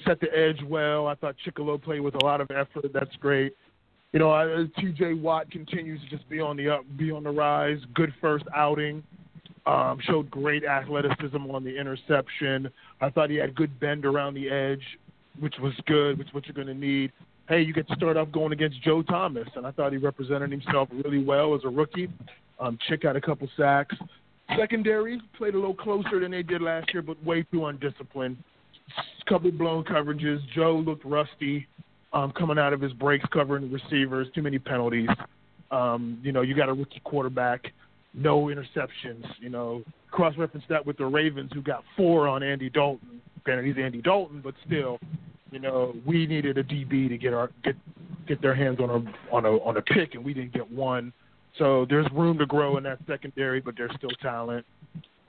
[0.05, 1.07] set the edge well.
[1.07, 2.93] I thought Chickillo played with a lot of effort.
[2.93, 3.55] That's great.
[4.13, 5.15] You know, uh, T.J.
[5.15, 7.79] Watt continues to just be on the up, be on the rise.
[7.95, 9.03] Good first outing.
[9.65, 12.69] Um, showed great athleticism on the interception.
[13.01, 14.83] I thought he had good bend around the edge
[15.39, 17.11] which was good, which what you're going to need.
[17.47, 20.51] Hey, you get to start off going against Joe Thomas, and I thought he represented
[20.51, 22.09] himself really well as a rookie.
[22.59, 23.95] Um, Chick had a couple sacks.
[24.57, 28.37] Secondary played a little closer than they did last year, but way too undisciplined.
[29.27, 30.39] Couple blown coverages.
[30.53, 31.67] Joe looked rusty
[32.13, 34.27] um, coming out of his breaks covering receivers.
[34.35, 35.09] Too many penalties.
[35.71, 37.73] Um, you know, you got a rookie quarterback,
[38.13, 39.25] no interceptions.
[39.39, 43.65] You know, cross reference that with the Ravens, who got four on Andy Dalton granted
[43.65, 44.99] he's Andy Dalton, but still,
[45.51, 47.75] you know, we needed a DB to get our get
[48.27, 51.13] get their hands on a on a on a pick, and we didn't get one.
[51.57, 54.65] So there's room to grow in that secondary, but there's still talent.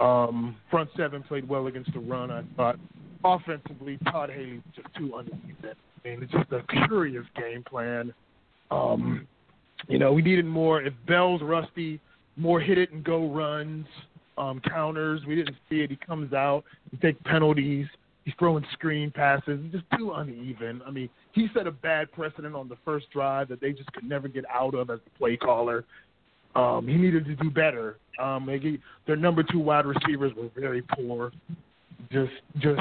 [0.01, 2.31] Um, front seven played well against the run.
[2.31, 2.77] I thought
[3.25, 5.57] offensively, Todd Haley was just too uneven.
[5.63, 8.13] I mean, it's just a curious game plan.
[8.71, 9.27] Um,
[9.89, 10.83] you know, we needed more.
[10.83, 12.01] If Bell's rusty,
[12.37, 13.87] more hit it and go runs,
[14.39, 15.23] um, counters.
[15.27, 15.91] We didn't see it.
[15.91, 17.87] He comes out, he takes penalties.
[18.27, 19.61] He's throwing screen passes.
[19.63, 20.83] It's just too uneven.
[20.85, 24.03] I mean, he set a bad precedent on the first drive that they just could
[24.03, 25.85] never get out of as the play caller.
[26.57, 27.99] Um, he needed to do better.
[28.21, 31.31] Um, they, their number two wide receivers were very poor.
[32.11, 32.81] Just, just,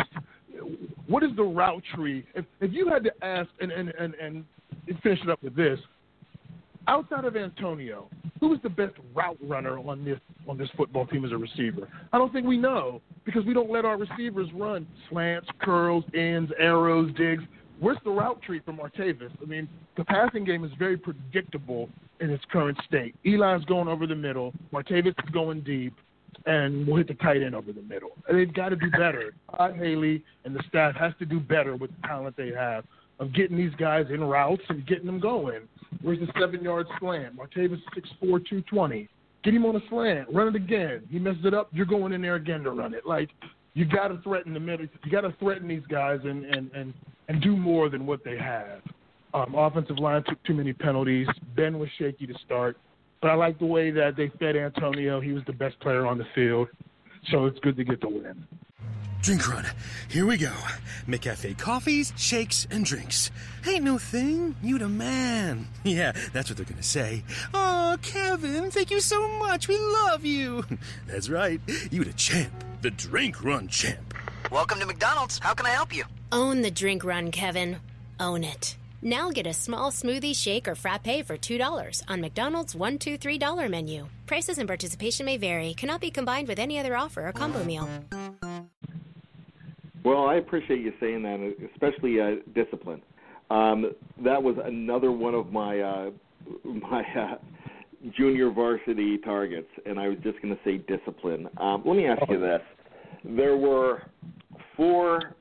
[1.05, 2.25] what is the route tree?
[2.33, 4.45] If if you had to ask and and and and
[5.03, 5.79] finish it up with this,
[6.87, 11.25] outside of Antonio, who is the best route runner on this on this football team
[11.25, 11.87] as a receiver?
[12.13, 16.51] I don't think we know because we don't let our receivers run slants, curls, ends,
[16.59, 17.43] arrows, digs.
[17.79, 19.31] Where's the route tree from Martavis?
[19.41, 19.67] I mean,
[19.97, 21.89] the passing game is very predictable
[22.21, 23.15] in its current state.
[23.25, 25.93] Eli's going over the middle, Martavis is going deep,
[26.45, 28.11] and we'll hit the tight end over the middle.
[28.31, 29.33] They've got to do better.
[29.57, 32.85] Todd Haley and the staff has to do better with the talent they have
[33.19, 35.61] of getting these guys in routes and getting them going.
[36.01, 37.39] Where's the seven yard slam?
[37.39, 39.09] Martavis six four two twenty.
[39.43, 40.27] Get him on a slant.
[40.33, 41.03] Run it again.
[41.09, 41.69] He messes it up.
[41.71, 43.05] You're going in there again to run it.
[43.05, 43.29] Like
[43.73, 44.87] you got to threaten the middle.
[45.03, 46.93] You got to threaten these guys and and and
[47.27, 48.81] and do more than what they have.
[49.33, 51.27] Um, offensive line took too many penalties.
[51.55, 52.77] Ben was shaky to start,
[53.21, 55.19] but I like the way that they fed Antonio.
[55.19, 56.69] He was the best player on the field,
[57.31, 58.45] so it's good to get the win.
[59.25, 59.65] Drink run.
[60.07, 60.53] Here we go.
[61.07, 63.31] McCafe coffees, shakes, and drinks.
[63.65, 64.55] Ain't no thing.
[64.61, 65.67] You the man.
[65.83, 67.23] Yeah, that's what they're gonna say.
[67.51, 69.67] Oh, Kevin, thank you so much.
[69.67, 70.63] We love you.
[71.07, 71.59] That's right.
[71.89, 72.53] You the champ.
[72.83, 74.13] The drink run champ.
[74.51, 75.39] Welcome to McDonald's.
[75.39, 76.03] How can I help you?
[76.31, 77.77] Own the drink run, Kevin.
[78.19, 78.77] Own it.
[79.01, 83.69] Now get a small smoothie, shake, or frappe for $2 on McDonald's $1, 2 $3
[83.71, 84.07] menu.
[84.25, 85.73] Prices and participation may vary.
[85.73, 87.87] Cannot be combined with any other offer or combo meal.
[90.05, 93.01] Well, I appreciate you saying that, especially uh, discipline.
[93.49, 93.91] Um,
[94.23, 96.11] that was another one of my uh,
[96.63, 97.35] my uh,
[98.15, 101.49] junior varsity targets, and I was just going to say discipline.
[101.57, 102.61] Um, let me ask you this:
[103.23, 104.03] there were
[104.77, 105.33] four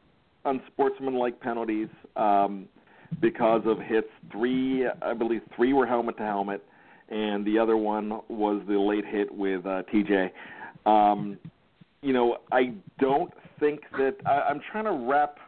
[0.46, 2.66] unsportsmanlike penalties um,
[3.20, 4.08] because of hits.
[4.32, 6.64] Three, I believe, three were helmet to helmet,
[7.10, 10.30] and the other one was the late hit with uh, TJ.
[10.86, 11.36] Um,
[12.00, 13.30] you know, I don't
[13.64, 15.38] think that I, I'm trying to wrap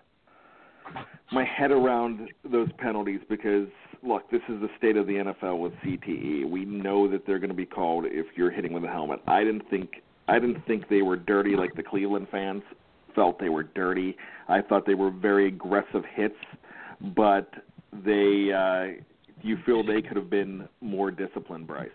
[1.32, 3.68] my head around those penalties because
[4.02, 6.48] look, this is the state of the NFL with CTE.
[6.48, 9.20] We know that they're going to be called if you're hitting with a helmet.
[9.26, 9.90] I didn't think
[10.28, 12.62] I didn't think they were dirty like the Cleveland fans
[13.14, 14.16] felt they were dirty.
[14.48, 16.34] I thought they were very aggressive hits,
[17.14, 17.50] but
[17.92, 19.02] they uh
[19.42, 21.90] you feel they could have been more disciplined, Bryce?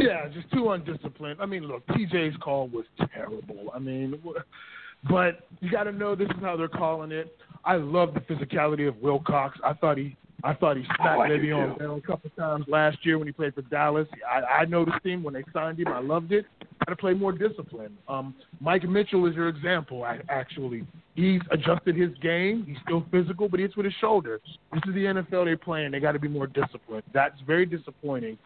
[0.00, 1.40] Yeah, just too undisciplined.
[1.40, 3.70] I mean, look, TJ's call was terrible.
[3.74, 4.20] I mean,
[5.08, 7.36] but you got to know this is how they're calling it.
[7.64, 9.58] I love the physicality of Wilcox.
[9.64, 11.78] I thought he I thought he smacked Oh, I do Le'Veon.
[11.78, 14.08] Bell a couple times last year when he played for Dallas.
[14.28, 15.88] I, I noticed him when they signed him.
[15.88, 16.46] I loved it.
[16.86, 17.96] Got to play more discipline.
[18.08, 20.02] Um, Mike Mitchell is your example.
[20.04, 22.64] a- Actually, he's adjusted his game.
[22.66, 24.40] He's still physical, but it's with his shoulders.
[24.72, 25.90] This is the NFL they're playing.
[25.90, 27.02] They got to be more disciplined.
[27.12, 28.38] That's very disappointing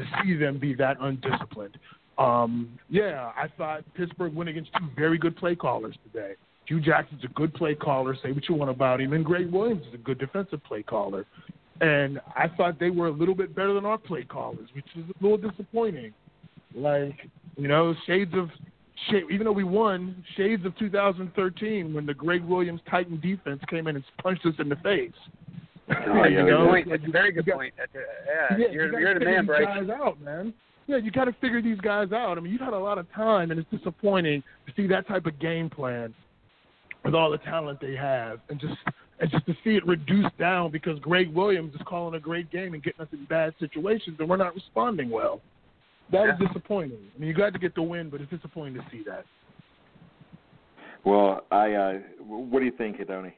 [0.00, 1.78] to see them be that undisciplined.
[2.18, 6.34] Um, yeah, I thought Pittsburgh went against two very good play callers today.
[6.66, 8.16] Hue Jackson's a good play caller.
[8.22, 11.26] Say what you want about him, and Gregg Williams is a good defensive play caller.
[11.80, 15.04] And I thought they were a little bit better than our play callers, which is
[15.08, 16.12] a little disappointing.
[16.74, 17.16] Like
[17.56, 18.50] you know, shades of
[19.12, 23.96] even though we won, shades of 2013 when the Gregg Williams Titan defense came in
[23.96, 25.10] and punched us in the face.
[26.06, 26.88] Oh, yeah, know, good point.
[26.88, 27.74] like, That's a you- very you good got- point.
[27.76, 29.86] That's a, yeah, yeah, you're, you gotta you're the figure man, these Bryce.
[29.88, 30.54] guys out, man.
[30.86, 32.36] Yeah, you got to figure these guys out.
[32.36, 35.24] I mean, you've had a lot of time, and it's disappointing to see that type
[35.26, 36.12] of game plan
[37.04, 38.74] with all the talent they have, and just
[39.20, 42.74] and just to see it reduced down because Gregg Williams is calling a great game
[42.74, 45.40] and getting us in bad situations, and we're not responding well.
[46.10, 46.46] That is Yeah.
[46.48, 46.98] disappointing.
[47.14, 49.24] I mean, you got to get the win, but it's disappointing to see that.
[51.04, 51.72] Well, I.
[51.74, 51.92] Uh,
[52.26, 53.34] what do you think, Tony?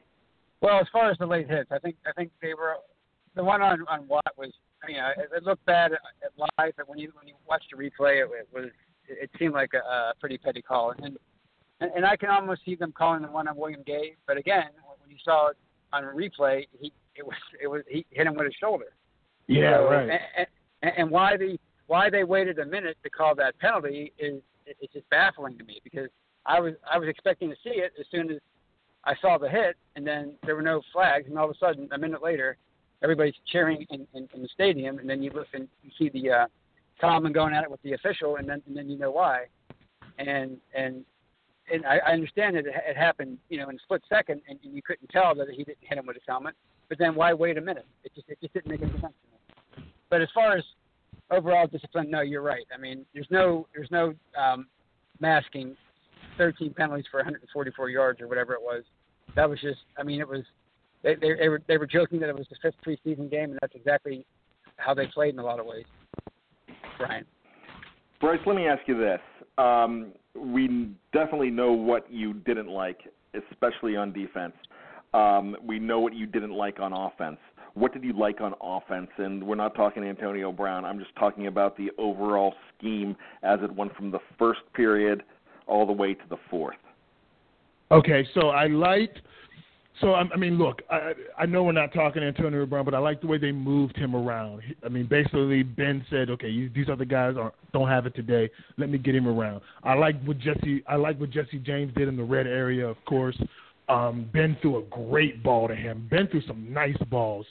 [0.63, 2.75] Well, as far as the late hits, I think I think they were
[3.35, 4.51] the one on on Watt was.
[4.81, 5.99] I mean, it, it looked bad at
[6.37, 8.69] live, but when you when you watched the replay, it, it was
[9.09, 11.17] it seemed like a, a pretty petty call, and,
[11.81, 14.15] and and I can almost see them calling the one on William Gay.
[14.25, 14.69] But again,
[15.01, 15.57] when you saw it
[15.91, 18.93] on replay, he it was it was he hit him with his shoulder.
[19.47, 20.09] Yeah, So, right.
[20.37, 20.47] And,
[20.81, 24.93] and, and why the why they waited a minute to call that penalty is it's
[24.93, 26.07] just baffling to me because
[26.45, 28.37] I was I was expecting to see it as soon as
[29.05, 31.89] I saw the hit, and then there were no flags, and all of a sudden,
[31.91, 32.57] a minute later,
[33.01, 36.31] everybody's cheering in, in, in the stadium, and then you look and you see the
[36.31, 36.45] uh,
[37.01, 39.45] Tomlin going at it with the official, and then and then you know why,
[40.19, 41.03] and and
[41.71, 44.59] and I, I understand that it, it happened, you know, in a split second, and,
[44.63, 46.55] and you couldn't tell that he didn't hit him with his helmet,
[46.89, 47.85] but then why wait a minute?
[48.03, 49.13] It just it just didn't make any sense
[49.75, 49.91] to me.
[50.09, 50.63] But as far as
[51.29, 52.65] overall discipline, no, you're right.
[52.73, 54.67] I mean, there's no there's no um,
[55.19, 55.75] masking
[56.37, 58.83] 13 penalties for 144 yards or whatever it was.
[59.35, 60.43] That was just, I mean, it was.
[61.03, 63.59] They, they, they were they were joking that it was the fifth preseason game, and
[63.61, 64.25] that's exactly
[64.77, 65.85] how they played in a lot of ways.
[66.97, 67.25] Brian.
[68.21, 69.19] Bryce, let me ask you this.
[69.57, 72.99] Um, we definitely know what you didn't like,
[73.51, 74.53] especially on defense.
[75.13, 77.37] Um, we know what you didn't like on offense.
[77.73, 79.09] What did you like on offense?
[79.17, 80.85] And we're not talking Antonio Brown.
[80.85, 85.23] I'm just talking about the overall scheme as it went from the first period
[85.67, 86.75] all the way to the fourth.
[87.91, 89.15] Okay, so I like.
[90.01, 93.21] So I, mean, look, I I know we're not talking Antonio Brown, but I like
[93.21, 94.63] the way they moved him around.
[94.83, 98.49] I mean, basically Ben said, okay, these other guys are, don't have it today.
[98.77, 99.61] Let me get him around.
[99.83, 100.83] I like what Jesse.
[100.87, 103.39] I like what Jesse James did in the red area, of course.
[103.87, 106.07] Um, ben threw a great ball to him.
[106.09, 107.45] Ben threw some nice balls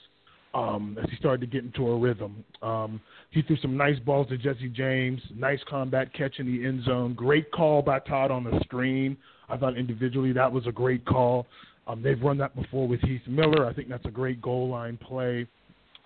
[0.55, 2.45] um, as he started to get into a rhythm.
[2.63, 5.21] Um, he threw some nice balls to Jesse James.
[5.35, 7.15] Nice combat catch in the end zone.
[7.15, 9.17] Great call by Todd on the screen.
[9.49, 11.47] I thought individually that was a great call.
[11.87, 13.67] Um, they've run that before with Heath Miller.
[13.67, 15.47] I think that's a great goal line play.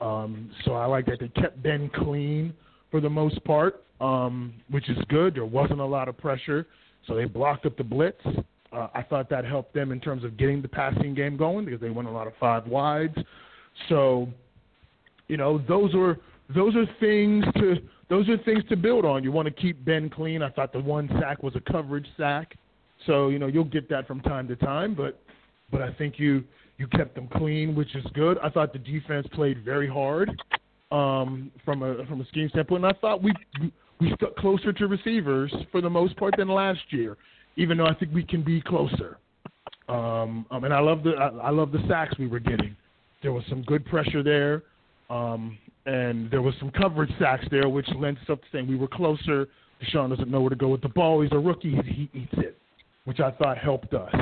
[0.00, 2.54] Um, so I like that they kept Ben clean
[2.90, 5.34] for the most part, um, which is good.
[5.34, 6.66] There wasn't a lot of pressure,
[7.06, 8.20] so they blocked up the blitz.
[8.72, 11.80] Uh, I thought that helped them in terms of getting the passing game going because
[11.80, 13.16] they went a lot of five wides.
[13.88, 14.28] So,
[15.28, 16.18] you know, those are
[16.54, 17.76] those are things to
[18.08, 19.24] those are things to build on.
[19.24, 20.42] You want to keep Ben clean.
[20.42, 22.56] I thought the one sack was a coverage sack,
[23.06, 24.94] so you know you'll get that from time to time.
[24.94, 25.20] But
[25.70, 26.44] but I think you
[26.78, 28.38] you kept them clean, which is good.
[28.42, 30.30] I thought the defense played very hard
[30.90, 33.32] um, from a from a scheme standpoint, and I thought we
[34.00, 37.16] we stuck closer to receivers for the most part than last year,
[37.56, 39.18] even though I think we can be closer.
[39.88, 42.76] Um, um, and I love the I, I love the sacks we were getting.
[43.26, 44.62] There was some good pressure there,
[45.10, 48.86] um, and there was some coverage sacks there, which lends itself to saying we were
[48.86, 49.48] closer.
[49.82, 51.22] DeShone doesn't know where to go with the ball.
[51.22, 51.74] He's a rookie.
[51.74, 52.56] He, he eats it,
[53.04, 54.14] which I thought helped us.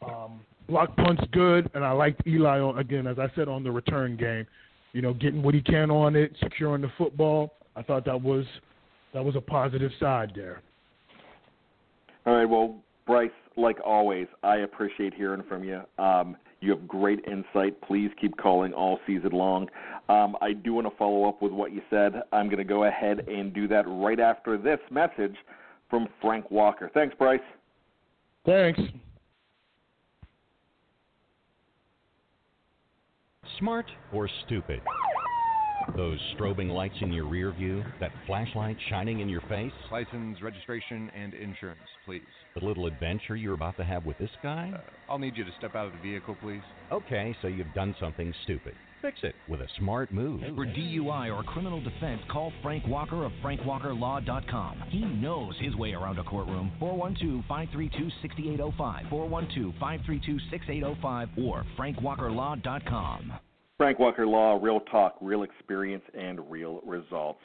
[0.00, 3.70] Um, block punts good, and I liked Eli on again, as I said on the
[3.70, 4.46] return game.
[4.94, 7.52] You know, getting what he can on it, securing the football.
[7.76, 8.46] I thought that was
[9.12, 10.62] that was a positive side there.
[12.24, 12.46] All right.
[12.46, 12.76] Well,
[13.06, 15.82] Bryce, like always, I appreciate hearing from you.
[15.98, 17.80] Um, you have great insight.
[17.82, 19.68] Please keep calling all season long.
[20.08, 22.14] Um, I do want to follow up with what you said.
[22.32, 25.36] I'm going to go ahead and do that right after this message
[25.88, 26.90] from Frank Walker.
[26.92, 27.40] Thanks, Bryce.
[28.44, 28.80] Thanks.
[33.58, 34.80] Smart or stupid?
[35.96, 41.10] Those strobing lights in your rear view, that flashlight shining in your face, License, registration,
[41.16, 42.22] and insurance, please.
[42.54, 44.72] the little adventure you're about to have with this guy?
[44.74, 46.62] Uh, I'll need you to step out of the vehicle, please.
[46.92, 48.74] Okay, so you've done something stupid.
[49.02, 50.40] Fix it with a smart move.
[50.54, 54.82] For DUI or criminal defense, call Frank Walker of FrankWalkerLaw.com.
[54.90, 56.70] He knows his way around a courtroom.
[56.78, 59.06] 412 532 6805.
[59.08, 63.32] 412 532 6805 or FrankWalkerLaw.com.
[63.80, 67.40] Frank Walker Law, real talk, real experience, and real results.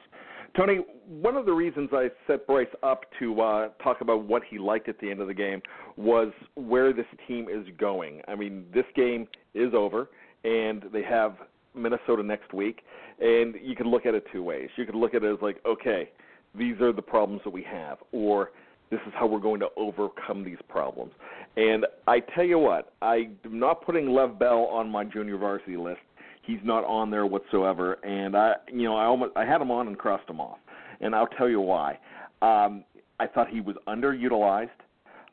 [0.58, 4.60] Tony, one of the reasons I set Bryce up to uh, talk about what he
[4.60, 5.62] liked at the end of the game
[5.96, 8.22] was where this team is going.
[8.28, 10.10] I mean, this game is over,
[10.44, 11.38] and they have
[11.74, 12.82] Minnesota next week,
[13.22, 14.68] and you can look at it two ways.
[14.76, 16.10] You can look at it as like, okay,
[16.54, 18.52] these are the problems that we have, or
[18.92, 21.14] this is how we're going to overcome these problems.
[21.56, 26.02] And I tell you what, I'm not putting Lev Bell on my junior varsity list.
[26.46, 29.88] He's not on there whatsoever, and I, you know, I almost I had him on
[29.88, 30.58] and crossed him off,
[31.02, 31.98] and I'll tell you why.
[32.42, 32.84] Um,
[33.20, 34.70] I thought he was underutilized.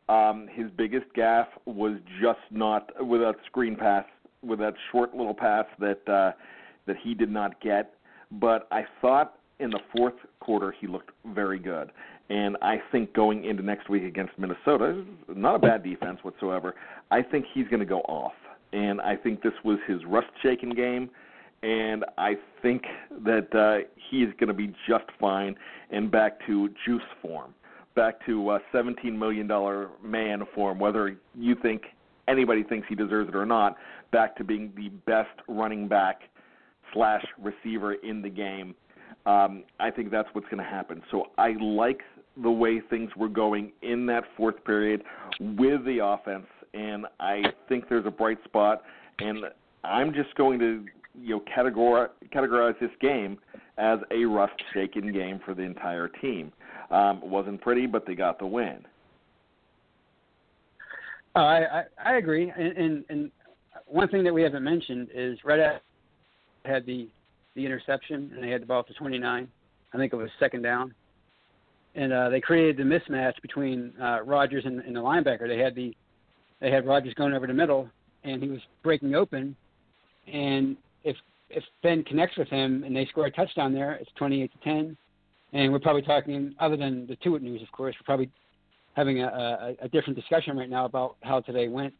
[0.08, 4.04] Um, his biggest gaffe was just not with that screen pass,
[4.42, 6.32] with that short little pass that uh,
[6.86, 7.94] that he did not get.
[8.30, 11.90] But I thought in the fourth quarter he looked very good,
[12.30, 16.74] and I think going into next week against Minnesota, not a bad defense whatsoever.
[17.10, 18.32] I think he's going to go off
[18.72, 21.10] and I think this was his rust-shaken game,
[21.62, 22.82] and I think
[23.24, 25.54] that uh, he is going to be just fine
[25.90, 27.54] and back to juice form,
[27.94, 30.78] back to uh, 17 million dollar man form.
[30.78, 31.82] Whether you think
[32.28, 33.76] anybody thinks he deserves it or not,
[34.10, 36.22] back to being the best running back
[36.92, 38.74] slash receiver in the game.
[39.24, 41.00] Um, I think that's what's going to happen.
[41.10, 42.00] So I like
[42.42, 45.02] the way things were going in that fourth period
[45.38, 48.82] with the offense and I think there's a bright spot.
[49.18, 49.44] And
[49.84, 50.84] I'm just going to
[51.20, 53.38] you know categorize categorize this game
[53.78, 56.52] as a rust-shaken game for the entire team.
[56.90, 58.84] Um, it wasn't pretty, but they got the win.
[61.34, 63.30] Uh, I, I agree, and, and and
[63.86, 65.80] one thing that we haven't mentioned is Red
[66.64, 67.08] had the
[67.54, 69.48] the interception, and they had the ball to 29.
[69.92, 70.94] I think it was second down,
[71.94, 75.46] and uh, they created the mismatch between uh, Rogers and, and the linebacker.
[75.46, 75.94] They had the
[76.62, 77.90] they had Rogers going over the middle,
[78.22, 79.54] and he was breaking open.
[80.32, 81.16] And if
[81.50, 84.96] if Ben connects with him and they score a touchdown there, it's 28 to 10.
[85.52, 88.30] And we're probably talking, other than the Tuitt news, of course, we're probably
[88.94, 91.92] having a, a, a different discussion right now about how today went.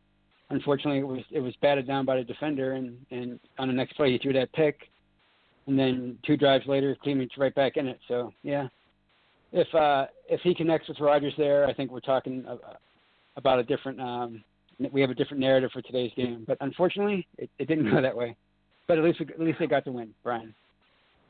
[0.48, 3.94] Unfortunately, it was it was batted down by the defender, and and on the next
[3.94, 4.88] play he threw that pick,
[5.66, 7.98] and then two drives later, Cleveland's right back in it.
[8.06, 8.68] So yeah,
[9.52, 12.46] if uh, if he connects with Rogers there, I think we're talking
[13.36, 14.44] about a different um,
[14.92, 16.44] we have a different narrative for today's game.
[16.46, 18.36] But unfortunately, it, it didn't go that way.
[18.88, 20.54] But at least at least they got to win, Brian.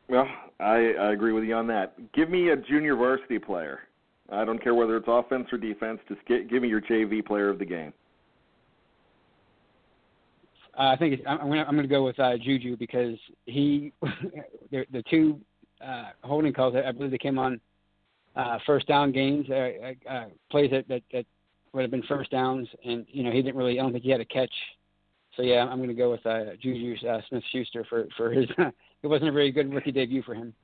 [0.09, 0.26] Well,
[0.59, 1.95] I, I agree with you on that.
[2.12, 3.80] Give me a junior varsity player.
[4.30, 6.01] I don't care whether it's offense or defense.
[6.09, 7.93] Just get, give me your JV player of the game.
[10.78, 13.93] Uh, I think it's, I'm going I'm to go with uh, Juju because he
[14.70, 15.38] the, the two
[15.84, 17.61] uh, holding calls I believe they came on
[18.36, 21.26] uh, first down games uh, uh, uh, plays that, that that
[21.73, 23.79] would have been first downs, and you know he didn't really.
[23.79, 24.53] I don't think he had a catch.
[25.37, 28.47] So yeah, I'm going to go with uh, Juju uh, Smith-Schuster for for his.
[28.59, 30.55] it wasn't a very good rookie debut for him.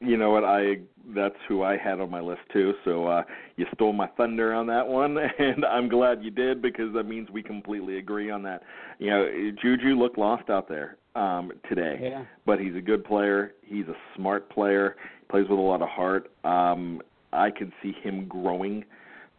[0.00, 0.44] You know what?
[0.44, 0.80] I
[1.14, 2.74] that's who I had on my list too.
[2.84, 3.22] So uh,
[3.56, 7.30] you stole my thunder on that one, and I'm glad you did because that means
[7.30, 8.62] we completely agree on that.
[8.98, 12.24] You know, Juju looked lost out there um, today, yeah.
[12.44, 13.54] but he's a good player.
[13.62, 14.96] He's a smart player.
[15.30, 16.30] Plays with a lot of heart.
[16.44, 17.00] Um,
[17.32, 18.84] I could see him growing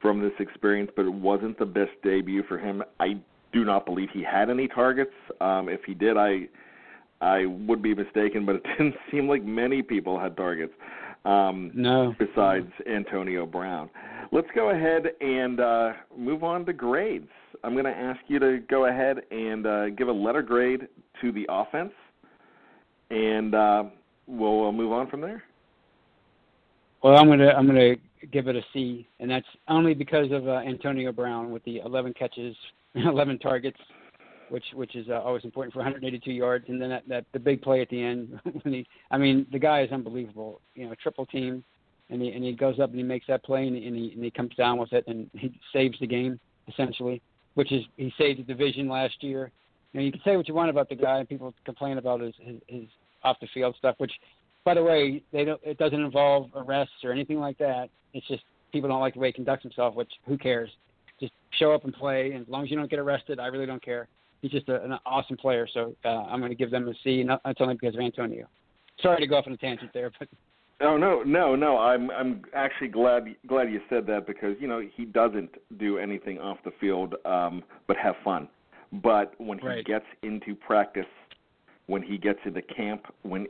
[0.02, 2.84] from this experience, but it wasn't the best debut for him.
[3.00, 3.20] I
[3.54, 5.14] do not believe he had any targets.
[5.42, 6.48] Um, if he did, I
[7.20, 10.74] I would be mistaken, but it didn't seem like many people had targets.
[11.26, 12.16] Um, no.
[12.20, 13.90] Besides Antonio Brown,
[14.32, 17.28] let's go ahead and uh, move on to grades.
[17.64, 20.88] I'm going to ask you to go ahead and uh, give a letter grade
[21.22, 21.92] to the offense,
[23.10, 23.84] and uh,
[24.28, 25.44] we'll, move on from there.
[27.04, 27.96] Well, I'm gonna I'm gonna
[28.32, 32.14] give it a C, and that's only because of uh, Antonio Brown with the 11
[32.14, 32.56] catches,
[32.96, 33.80] 11 targets,
[34.50, 37.62] which which is uh, always important for 182 yards, and then that, that the big
[37.62, 38.40] play at the end.
[38.64, 40.62] when he, I mean, the guy is unbelievable.
[40.76, 41.64] You know, triple team,
[42.10, 44.12] and he and he goes up and he makes that play, and he and he,
[44.14, 47.22] and he comes down with it, and he saves the game essentially,
[47.54, 49.52] which is he saved the division last year.
[49.94, 52.22] You know, you can say what you want about the guy, and people complain about
[52.22, 52.84] his his, his
[53.24, 54.12] off the field stuff, which
[54.68, 55.62] by the way, they don't.
[55.64, 57.88] It doesn't involve arrests or anything like that.
[58.14, 58.44] It's just
[58.74, 59.96] people don't like the way he conducts himself.
[59.96, 60.70] Which who cares?
[61.22, 63.66] Just show up and play, and as long as you don't get arrested, I really
[63.66, 64.10] don't care.
[64.42, 67.24] He's just a, an awesome player, so uh, I'm going to give them a C.
[67.24, 68.46] Not, that's only because of Antonio.
[69.02, 70.28] Sorry to go off on a tangent there, but
[70.82, 71.78] Oh no, no, no.
[71.78, 76.40] I'm I'm actually glad glad you said that because you know he doesn't do anything
[76.40, 78.50] off the field um, but have fun.
[78.92, 79.86] But when he Right.
[79.86, 81.06] gets into practice,
[81.86, 83.48] when he gets into the camp, when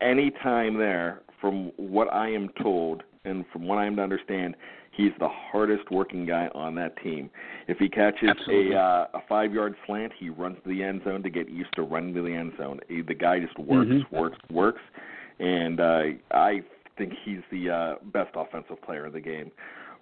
[0.00, 4.56] any time there, from what I am told and from what I am to understand,
[4.92, 7.30] he's the hardest working guy on that team.
[7.68, 8.72] If he catches Absolutely.
[8.72, 11.74] a uh, a five yard slant, he runs to the end zone to get used
[11.76, 12.80] to running to the end zone.
[12.88, 14.10] He, the guy just works, Mhm.
[14.10, 14.82] works, works,
[15.38, 16.62] and uh, I
[16.96, 19.50] think he's the uh, best offensive player in the game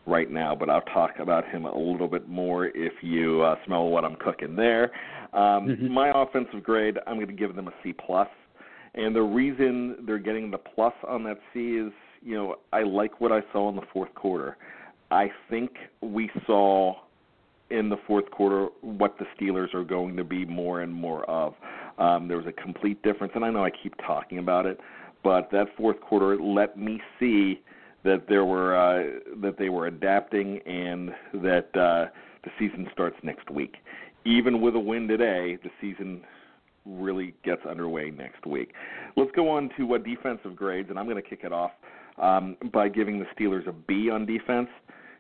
[0.07, 0.55] right now.
[0.57, 4.17] But I'll talk about him a little bit more if you uh, smell what I'm
[4.17, 4.91] cooking there.
[5.33, 5.91] Um, Mhm.
[5.91, 8.29] My offensive grade, I'm going to give them a C plus.
[8.99, 13.21] And the reason they're getting the plus on that C is, you know, I like
[13.21, 14.57] what I saw in the fourth quarter.
[15.13, 15.71] I think
[16.01, 16.97] we saw
[17.71, 21.55] in the fourth quarter what the Steelers are going to be more and more of.
[21.99, 24.81] Um, there was a complete difference, and I know I keep talking about it,
[25.23, 27.61] but that fourth quarter let me see
[28.03, 32.07] that there were uh, that they were adapting and that uh,
[32.43, 33.77] the season starts next week.
[34.25, 36.23] Even with a win today, the season
[36.89, 38.73] really gets underway next week.
[39.17, 41.73] Let's go on to uh, defensive grades, and I'm going to kick it off
[42.21, 44.69] um, by giving the Steelers a B on defense.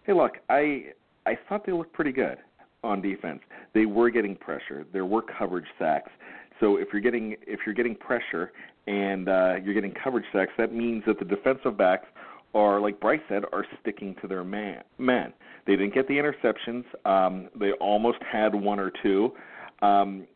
[0.04, 0.86] Hey, look, I
[1.26, 2.38] I thought they looked pretty good
[2.82, 3.40] on defense.
[3.74, 4.86] They were getting pressure.
[4.92, 6.10] There were coverage sacks.
[6.60, 8.52] So if you're getting if you're getting pressure
[8.86, 12.06] and uh, you're getting coverage sacks, that means that the defensive backs
[12.54, 14.82] are, like Bryce said, are sticking to their man.
[14.96, 15.32] man.
[15.66, 16.84] They didn't get the interceptions.
[17.04, 19.32] Um, they almost had one or two.
[19.82, 20.26] Um,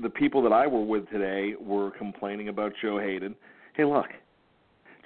[0.00, 3.34] the people that I were with today were complaining about Joe Haden.
[3.74, 4.06] Hey, look,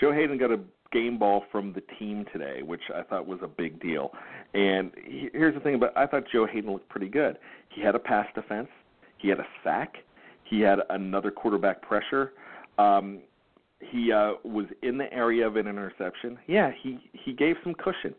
[0.01, 0.61] Joe Haden got a
[0.93, 4.13] game ball from the team today, which I thought was a big deal.
[4.55, 7.39] And he- here's the thing about I thought Joe Haden looked pretty good.
[7.71, 8.69] He had a pass defense,
[9.19, 9.97] he had a sack,
[10.45, 12.33] he had another quarterback pressure.
[12.79, 13.21] Um,
[13.81, 16.39] he uh, was in the area of an interception.
[16.47, 18.15] Yeah, he he gave some cushion.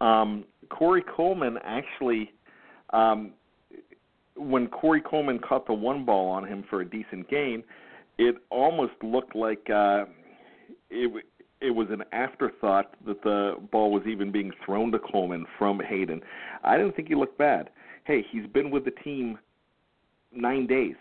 [0.00, 2.32] Um, Corey Coleman actually,
[2.90, 3.32] um,
[4.40, 7.62] when Corey Coleman caught the one ball on him for a decent gain,
[8.18, 10.06] it almost looked like uh,
[10.90, 11.24] it
[11.60, 16.22] it was an afterthought that the ball was even being thrown to Coleman from Haden.
[16.64, 17.68] I didn't think he looked bad.
[18.04, 19.38] Hey, he's been with the team
[20.32, 20.96] nine days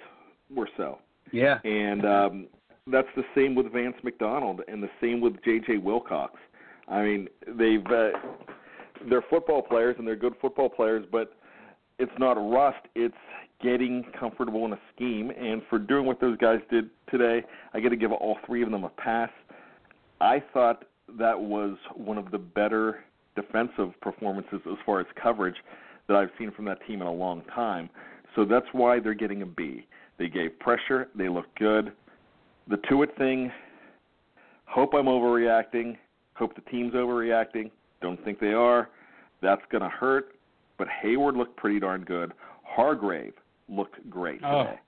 [0.55, 0.99] or so.
[1.31, 2.47] yeah, And um,
[2.87, 5.77] that's the same with Vance McDonald and the same with J.J.
[5.77, 6.33] Wilcox.
[6.89, 8.09] I mean, they've uh,
[9.09, 11.38] they're football players and they're good football players, but
[11.99, 12.85] it's not rust.
[12.95, 13.13] It's
[13.61, 15.31] getting comfortable in a scheme.
[15.31, 17.43] And for doing what those guys did today,
[17.73, 19.29] I got to give all three of them a pass.
[20.21, 20.85] I thought
[21.17, 23.03] that was one of the better
[23.35, 25.55] defensive performances as far as coverage
[26.07, 27.89] that I've seen from that team in a long time.
[28.35, 29.85] So that's why they're getting a B.
[30.17, 31.07] They gave pressure.
[31.15, 31.91] They looked good.
[32.69, 33.51] The Tuitt thing,
[34.65, 35.97] hope I'm overreacting.
[36.35, 37.71] Hope the team's overreacting.
[38.01, 38.89] Don't think they are.
[39.41, 40.33] That's going to hurt.
[40.79, 42.31] But Heyward looked pretty darn good.
[42.63, 43.33] Hargrave
[43.67, 44.63] looked great Oh.
[44.63, 44.79] today.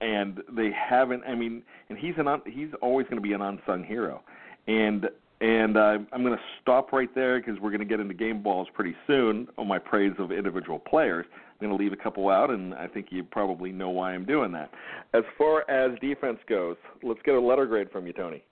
[0.00, 1.22] And they haven't.
[1.26, 4.22] I mean, and he's an un, he's always going to be an unsung hero.
[4.66, 5.08] And
[5.40, 8.42] and uh, I'm going to stop right there because we're going to get into game
[8.42, 11.26] balls pretty soon on my praise of individual players.
[11.32, 14.24] I'm going to leave a couple out, and I think you probably know why I'm
[14.24, 14.70] doing that.
[15.14, 18.42] As far as defense goes, let's get a letter grade from you, Tony.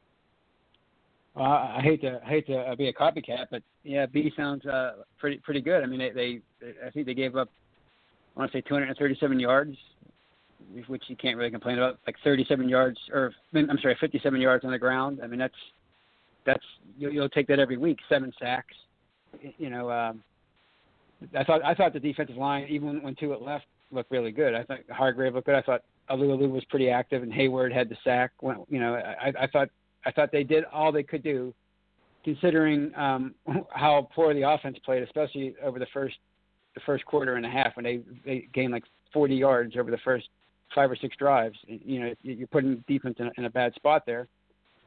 [1.35, 4.65] Well, I hate to I hate to uh, be a copycat, but yeah, B sounds
[4.67, 5.83] uh, pretty pretty good.
[5.83, 6.41] I mean, they, they
[6.87, 7.49] I think they gave up
[8.37, 9.77] I want to say 237 yards,
[10.87, 11.99] which you can't really complain about.
[12.07, 15.21] Like 37 yards, or I'm sorry, 57 yards on the ground.
[15.23, 15.55] I mean, that's
[16.47, 16.65] that's
[16.99, 17.99] you'll, you'll take that every week.
[18.09, 18.75] Seven sacks.
[19.59, 20.23] You know, um,
[21.37, 24.55] I thought I thought the defensive line, even when, when Tuitt left, looked really good.
[24.55, 25.57] I thought Hargrave looked good.
[25.57, 28.33] I thought Alualu was pretty active, and Heyward had the sack.
[28.41, 29.69] When, you know, I, I thought
[30.07, 31.55] I thought they did all they could do,
[32.25, 33.35] considering um,
[33.71, 36.17] how poor the offense played, especially over the first
[36.75, 39.99] the first quarter and a half when they they gained like 40 yards over the
[39.99, 40.29] first
[40.75, 41.57] five or six drives.
[41.67, 44.27] You know, you're putting defense in a, in a bad spot there.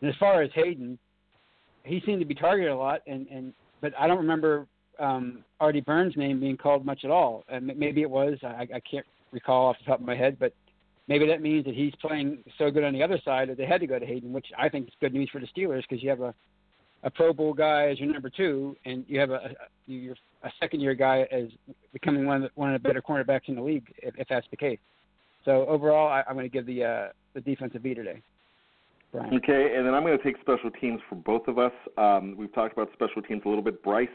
[0.02, 1.00] And as far as Haden,
[1.84, 4.68] he seemed to be targeted a lot, and and but I don't remember
[5.00, 7.44] um, Artie Burns' name being called much at all.
[7.50, 8.38] And maybe it was.
[8.44, 10.54] I, I can't recall off the top of my head, but
[11.08, 13.82] maybe that means that he's playing so good on the other side that they had
[13.82, 16.10] to go to Haden, which I think is good news for the Steelers because you
[16.10, 16.34] have a
[17.04, 19.50] a Pro Bowl guy as your number two, and you have a, a
[19.86, 21.46] you're a second year guy as
[21.94, 24.48] becoming one of the, one of the better cornerbacks in the league if, if that's
[24.52, 24.80] the case.
[25.46, 28.22] So overall, I, I'm going to give the uh, the defensive B today.
[29.12, 29.34] Brian.
[29.36, 31.72] Okay, and then I'm going to take special teams for both of us.
[31.98, 33.82] Um, we've talked about special teams a little bit.
[33.84, 34.10] Bryce,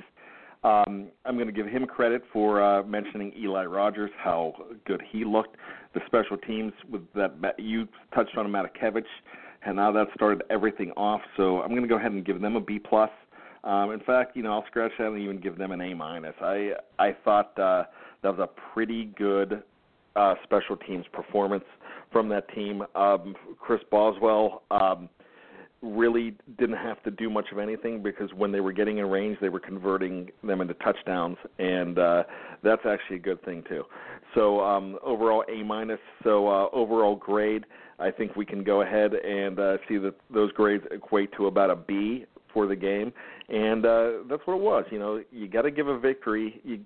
[0.65, 4.55] um, I'm going to give him credit for uh, mentioning Eli Rogers, how
[4.87, 5.57] good he looked.
[5.95, 9.05] The special teams with that you touched on Matakevich
[9.65, 11.21] and now that started everything off.
[11.37, 13.11] So I'm going to go ahead and give them a B plus.
[13.65, 16.35] Um, in fact, you know, I'll scratch that and even give them an A minus.
[16.41, 17.85] I I thought uh,
[18.23, 19.63] that was a pretty good
[20.17, 21.65] uh, special teams performance
[22.11, 22.83] from that team.
[22.95, 25.09] Um, Chris Boswell um,
[25.83, 29.37] really didn't have to do much of anything because when they were getting in range,
[29.41, 32.23] they were converting them into touchdowns, and uh,
[32.63, 33.83] that's actually a good thing too.
[34.35, 35.99] So um, overall A minus.
[36.23, 37.65] So uh, overall grade,
[37.99, 41.71] I think we can go ahead and uh, see that those grades equate to about
[41.71, 43.13] a B for the game,
[43.49, 44.85] and uh, that's what it was.
[44.91, 46.61] You know, you got to give a victory.
[46.65, 46.81] You,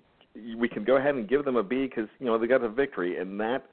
[0.57, 2.69] we can go ahead and give them a B because you know they got a
[2.69, 3.65] victory, and that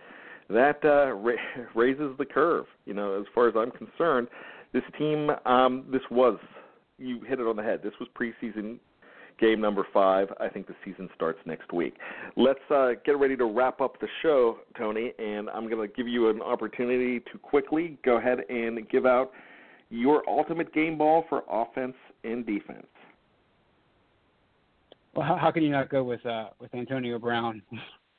[0.50, 1.34] that uh, ra-
[1.74, 2.66] raises the curve.
[2.84, 4.28] You know, as far as I'm concerned,
[4.74, 6.38] this team, um, this was
[6.98, 7.80] you hit it on the head.
[7.82, 8.78] This was preseason
[9.40, 10.28] game number five.
[10.38, 11.94] I think the season starts next week.
[12.36, 16.06] Let's uh, get ready to wrap up the show, Tony, and I'm going to give
[16.06, 19.30] you an opportunity to quickly go ahead and give out
[19.90, 21.94] your ultimate game ball for offense
[22.24, 22.86] and defense.
[25.14, 27.62] Well, how, how can you not go with uh, with Antonio Brown?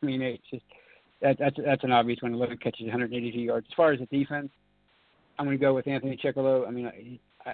[0.03, 0.64] I mean, it's just
[1.22, 2.34] that, that's that's an obvious one.
[2.34, 3.68] 11 catches, 182 yards.
[3.70, 4.49] As far as the defense,
[5.38, 6.68] I'm going to go with Anthony Chickillo.
[6.68, 6.88] I mean,
[7.46, 7.54] I,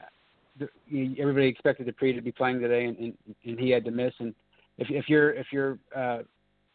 [0.60, 3.14] the, everybody expected Dupree to be playing today, and, and
[3.46, 4.14] and he had to miss.
[4.20, 4.34] And
[4.78, 6.20] if if your if your uh,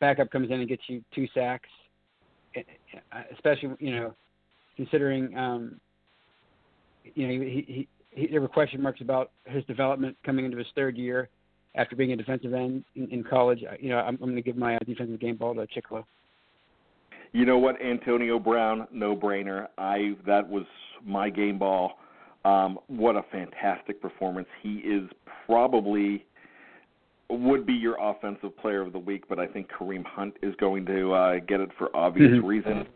[0.01, 1.69] backup comes in and gets you two sacks,
[2.55, 2.63] eh,
[2.95, 4.15] eh, especially you know
[4.77, 5.81] considering um,
[7.15, 10.67] you know he, he, he there were question marks about his development coming into his
[10.75, 11.29] third year
[11.75, 13.63] after being a defensive end in, in college.
[13.81, 16.05] You know, I'm, I'm going to give my defensive game ball to Chickillo.
[17.33, 19.67] You know what, Antonio Brown, no brainer.
[19.77, 20.65] I that was
[21.05, 21.99] my game ball.
[22.45, 24.49] Um, what a fantastic performance!
[24.63, 25.09] He is
[25.47, 26.25] probably
[27.29, 30.87] would be your offensive player of the week, but I think Kareem Hunt is going
[30.87, 32.47] to uh, get it for obvious mm-hmm.
[32.47, 32.87] reasons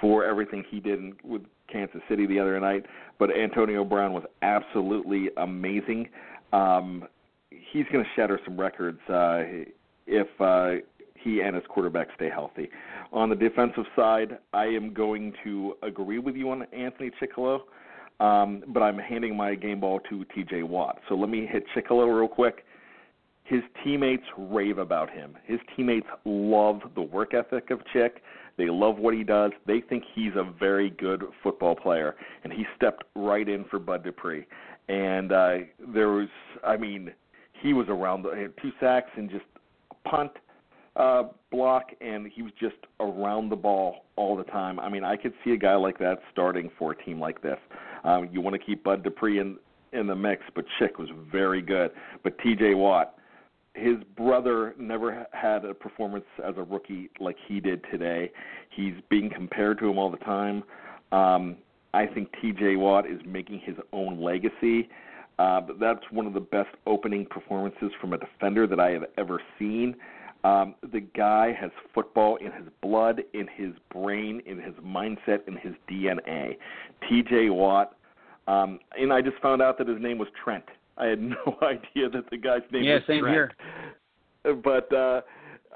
[0.00, 2.86] for everything he did in, with Kansas City the other night.
[3.18, 6.08] But Antonio Brown was absolutely amazing.
[6.52, 7.04] Um,
[7.50, 9.42] he's going to shatter some records uh,
[10.06, 10.82] if uh,
[11.24, 12.68] he and his quarterback stay healthy.
[13.12, 17.60] On the defensive side, I am going to agree with you on Anthony Chickillo.
[18.20, 21.00] Um, but I'm handing my game ball to TJ Watt.
[21.08, 22.64] So let me hit Chickillo real quick.
[23.42, 25.36] His teammates rave about him.
[25.44, 28.22] His teammates love the work ethic of Chick.
[28.56, 29.50] They love what he does.
[29.66, 32.14] They think he's a very good football player,
[32.44, 34.46] and he stepped right in for Bud Dupree.
[34.88, 35.56] And uh,
[35.92, 36.28] there was,
[36.64, 37.12] I mean,
[37.60, 39.44] he was around the two sacks and just
[40.04, 40.30] punt,
[40.96, 44.78] uh, block, and he was just around the ball all the time.
[44.78, 47.58] I mean, I could see a guy like that starting for a team like this.
[48.04, 49.56] Um, you want to keep Bud Dupree in
[49.92, 51.92] in the mix, but Chick was very good.
[52.24, 52.74] But T.J.
[52.74, 53.14] Watt,
[53.74, 58.32] his brother never had a performance as a rookie like he did today.
[58.70, 60.64] He's being compared to him all the time.
[61.12, 61.56] Um,
[61.92, 62.74] I think T.J.
[62.74, 64.88] Watt is making his own legacy.
[65.38, 69.04] Uh, but that's one of the best opening performances from a defender that I have
[69.18, 69.96] ever seen.
[70.44, 75.56] Um, the guy has football in his blood, in his brain, in his mindset, in
[75.56, 76.58] his DNA.
[77.08, 77.48] T.J.
[77.48, 77.96] Watt,
[78.46, 80.64] um, and I just found out that his name was Trent.
[80.98, 83.52] I had no idea that the guy's name yeah, was same Trent.
[84.44, 84.54] Here.
[84.54, 85.22] But uh,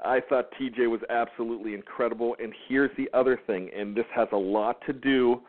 [0.05, 2.35] I thought TJ was absolutely incredible.
[2.41, 5.41] And here's the other thing, and this has a lot to do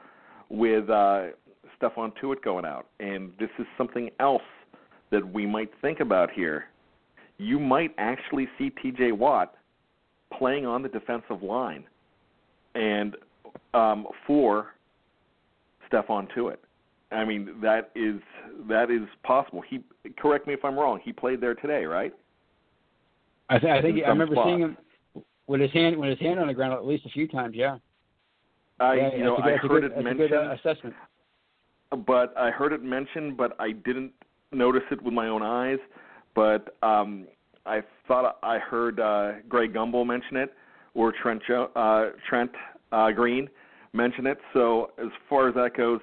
[0.49, 1.27] with uh,
[1.81, 2.87] Stephon Tuitt going out.
[3.01, 4.43] And this is something else
[5.11, 6.70] that we might think about here
[7.41, 9.55] you might actually see TJ Watt
[10.37, 11.85] playing on the defensive line
[12.75, 13.17] and
[13.73, 14.75] um, for
[15.91, 16.59] Stephon Tuitt.
[17.11, 18.21] I mean that is
[18.69, 19.63] that is possible.
[19.69, 19.81] He
[20.19, 21.01] correct me if I'm wrong.
[21.03, 22.13] He played there today, right?
[23.49, 24.47] I, th- I think I remember spot.
[24.47, 24.77] seeing him
[25.47, 27.55] with his hand with his hand on the ground at least a few times.
[27.57, 27.79] Yeah.
[28.79, 30.95] I yeah, you know good, I heard good, it mentioned, good, uh, assessment.
[32.07, 34.13] but I heard it mentioned, but I didn't
[34.53, 35.79] notice it with my own eyes
[36.35, 37.27] but um,
[37.67, 40.55] I thought I heard uh, Greg Gumbel mention it
[40.95, 42.51] or Trent uh, Trent
[42.93, 43.49] uh, Green
[43.93, 44.39] mention it.
[44.53, 46.01] So as far as that goes,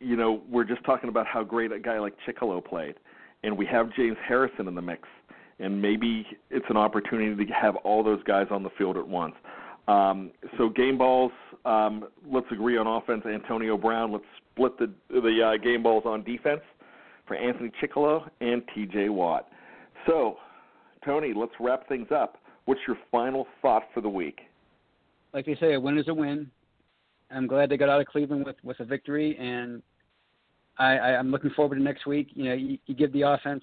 [0.00, 2.94] you know, we're just talking about how great a guy like Chickillo played,
[3.42, 5.08] and we have James Harrison in the mix,
[5.58, 9.34] and maybe it's an opportunity to have all those guys on the field at once.
[9.88, 11.32] Um, so game balls,
[11.64, 13.24] um, let's agree on offense.
[13.26, 14.12] Antonio Brown.
[14.12, 16.62] Let's split the the uh, game balls on defense
[17.30, 19.08] for Anthony Chickillo and T.J.
[19.08, 19.46] Watt.
[20.04, 20.38] So,
[21.04, 22.38] Tony, let's wrap things up.
[22.64, 24.40] What's your final thought for the week?
[25.32, 26.50] Like they say, a win is a win.
[27.30, 29.80] I'm glad they got out of Cleveland with with a victory, and
[30.76, 32.30] I, I I'm looking forward to next week.
[32.34, 33.62] You know, you, you give the offense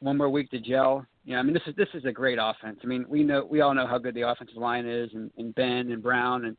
[0.00, 1.06] one more week to gel.
[1.24, 2.80] You know, I mean, this is this is a great offense.
[2.82, 5.54] I mean, we know we all know how good the offensive line is, and, and
[5.54, 6.56] Ben and Brown, and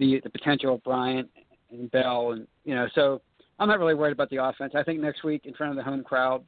[0.00, 1.30] the the potential of Bryant
[1.70, 3.22] and Bell, and you know, so
[3.58, 4.72] I'm not really worried about the offense.
[4.76, 6.44] I think next week in front of the home crowd,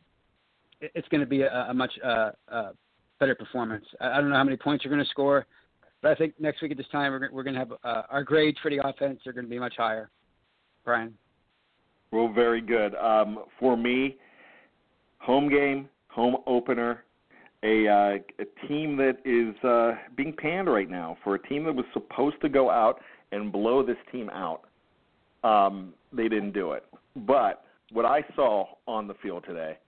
[0.81, 2.71] it's going to be a, a much uh, uh,
[3.19, 3.85] better performance.
[4.01, 5.47] I, I don't know how many points you're going to score,
[6.03, 8.23] but I think next week at this time we're, we're going to have uh, our
[8.23, 10.11] grades for the offense are going to be much higher.
[10.85, 11.15] Brian.
[12.13, 12.95] Well, very good.
[12.97, 14.17] Um, for me,
[15.19, 17.05] home game, home opener,
[17.63, 21.75] a, uh, a team that is uh, being panned right now for a team that
[21.75, 23.01] was supposed to go out
[23.33, 24.63] and blow this team out.
[25.45, 26.85] Um, they didn't do it.
[27.17, 29.79] But what I saw on the field today,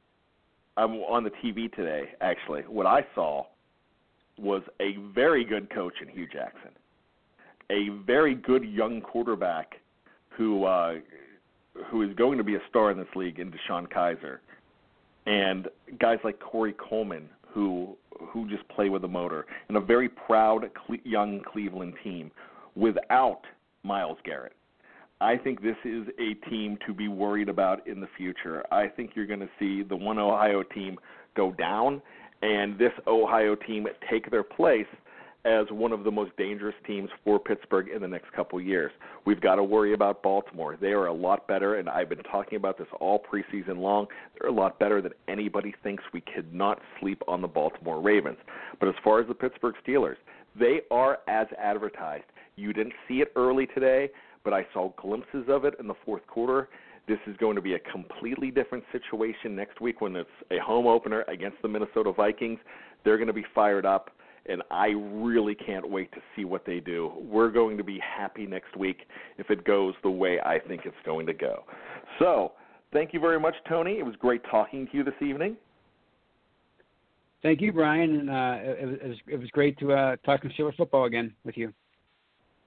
[0.76, 3.46] um, on the TV today, actually, what I saw
[4.38, 6.70] was a very good coach in Hue Jackson,
[7.70, 9.74] a very good young quarterback
[10.30, 10.94] who uh,
[11.86, 14.38] who is going to be a star in this league in DeShone Kizer,
[15.26, 15.68] and
[15.98, 17.96] guys like Corey Coleman who
[18.28, 20.70] who just play with a motor, and a very proud
[21.04, 22.30] young Cleveland team
[22.74, 23.42] without
[23.82, 24.54] Myles Garrett.
[25.22, 28.64] I think this is a team to be worried about in the future.
[28.72, 30.98] I think you're going to see the one Ohio team
[31.36, 32.02] go down,
[32.42, 34.86] and this Ohio team take their place
[35.44, 38.90] as one of the most dangerous teams for Pittsburgh in the next couple years.
[39.24, 40.76] We've got to worry about Baltimore.
[40.80, 44.06] They are a lot better, and I've been talking about this all preseason long.
[44.38, 46.02] They're a lot better than anybody thinks.
[46.12, 48.38] We could not sleep on the Baltimore Ravens.
[48.80, 50.16] But as far as the Pittsburgh Steelers,
[50.58, 52.24] they are as advertised.
[52.56, 54.10] You didn't see it early today,
[54.44, 56.68] but I saw glimpses of it in the fourth quarter.
[57.08, 60.86] This is going to be a completely different situation next week when it's a home
[60.86, 62.60] opener against the Minnesota Vikings.
[63.04, 64.10] They're going to be fired up
[64.46, 67.12] and I really can't wait to see what they do.
[67.20, 69.02] We're going to be happy next week
[69.38, 71.64] if it goes the way I think it's going to go.
[72.18, 72.52] So,
[72.92, 73.98] thank you very much, Tony.
[73.98, 75.56] It was great talking to you this evening.
[77.42, 80.76] Thank you, Brian, and uh, it, was it was great to uh, talk some Steelers
[80.76, 81.72] football again with you.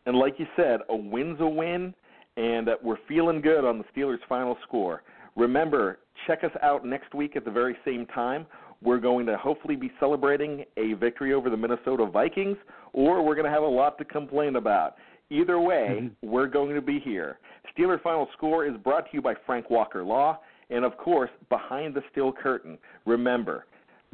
[0.05, 1.93] And like you said, a win's a win,
[2.37, 5.03] and uh, we're feeling good on the Steelers' final score.
[5.35, 8.45] Remember, check us out next week at the very same time.
[8.81, 12.57] We're going to hopefully be celebrating a victory over the Minnesota Vikings,
[12.93, 14.95] or we're going to have a lot to complain about.
[15.29, 16.29] Either way, mm-hmm.
[16.29, 17.39] we're going to be here.
[17.75, 20.39] Steeler Final Score is brought to you by Frank Walker Law,
[20.69, 22.77] and of course, Behind the Steel Curtain.
[23.05, 23.65] Remember,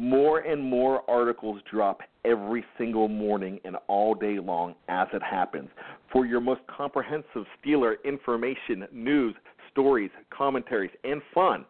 [0.02, 5.70] more and more articles drop every single morning and all day long as it happens.
[6.12, 9.36] For your most comprehensive Steeler information, news,
[9.72, 11.66] stories, commentaries, and fun,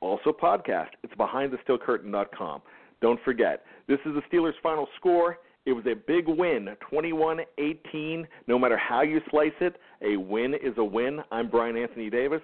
[0.00, 0.88] also podcast.
[1.02, 2.62] It's behindthesteelcurtain.com.
[3.02, 5.36] Don't forget, this is the Steelers' final score.
[5.66, 8.26] It was a big win, 21 18.
[8.46, 11.20] No matter how you slice it, a win is a win.
[11.30, 12.40] I'm Brian Anthony Davis.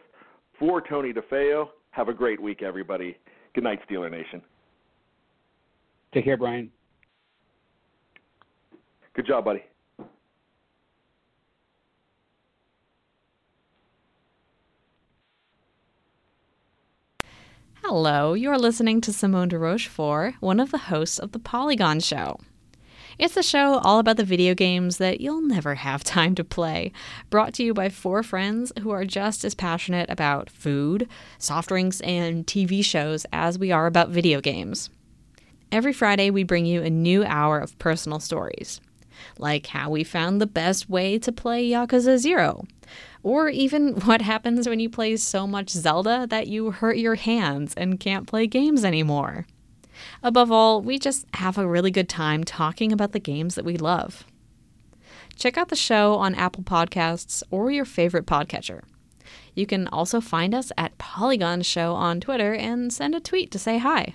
[0.58, 3.16] For Tony DeFeo, have a great week, everybody.
[3.54, 4.42] Good night, Steeler Nation.
[6.14, 6.70] Take care, Brian.
[9.14, 9.64] Good job, buddy.
[17.82, 22.38] Hello, you're listening to Simone de Rochefort, one of the hosts of The Polygon Show.
[23.18, 26.92] It's a show all about the video games that you'll never have time to play,
[27.28, 31.08] brought to you by four friends who are just as passionate about food,
[31.38, 34.90] soft drinks, and TV shows as we are about video games.
[35.74, 38.80] Every Friday, we bring you a new hour of personal stories,
[39.38, 42.62] like how we found the best way to play Yakuza Zero,
[43.24, 47.74] or even what happens when you play so much Zelda that you hurt your hands
[47.74, 49.46] and can't play games anymore.
[50.22, 53.76] Above all, we just have a really good time talking about the games that we
[53.76, 54.22] love.
[55.34, 58.82] Check out the show on Apple Podcasts or your favorite podcatcher.
[59.56, 63.58] You can also find us at Polygon Show on Twitter and send a tweet to
[63.58, 64.14] say hi.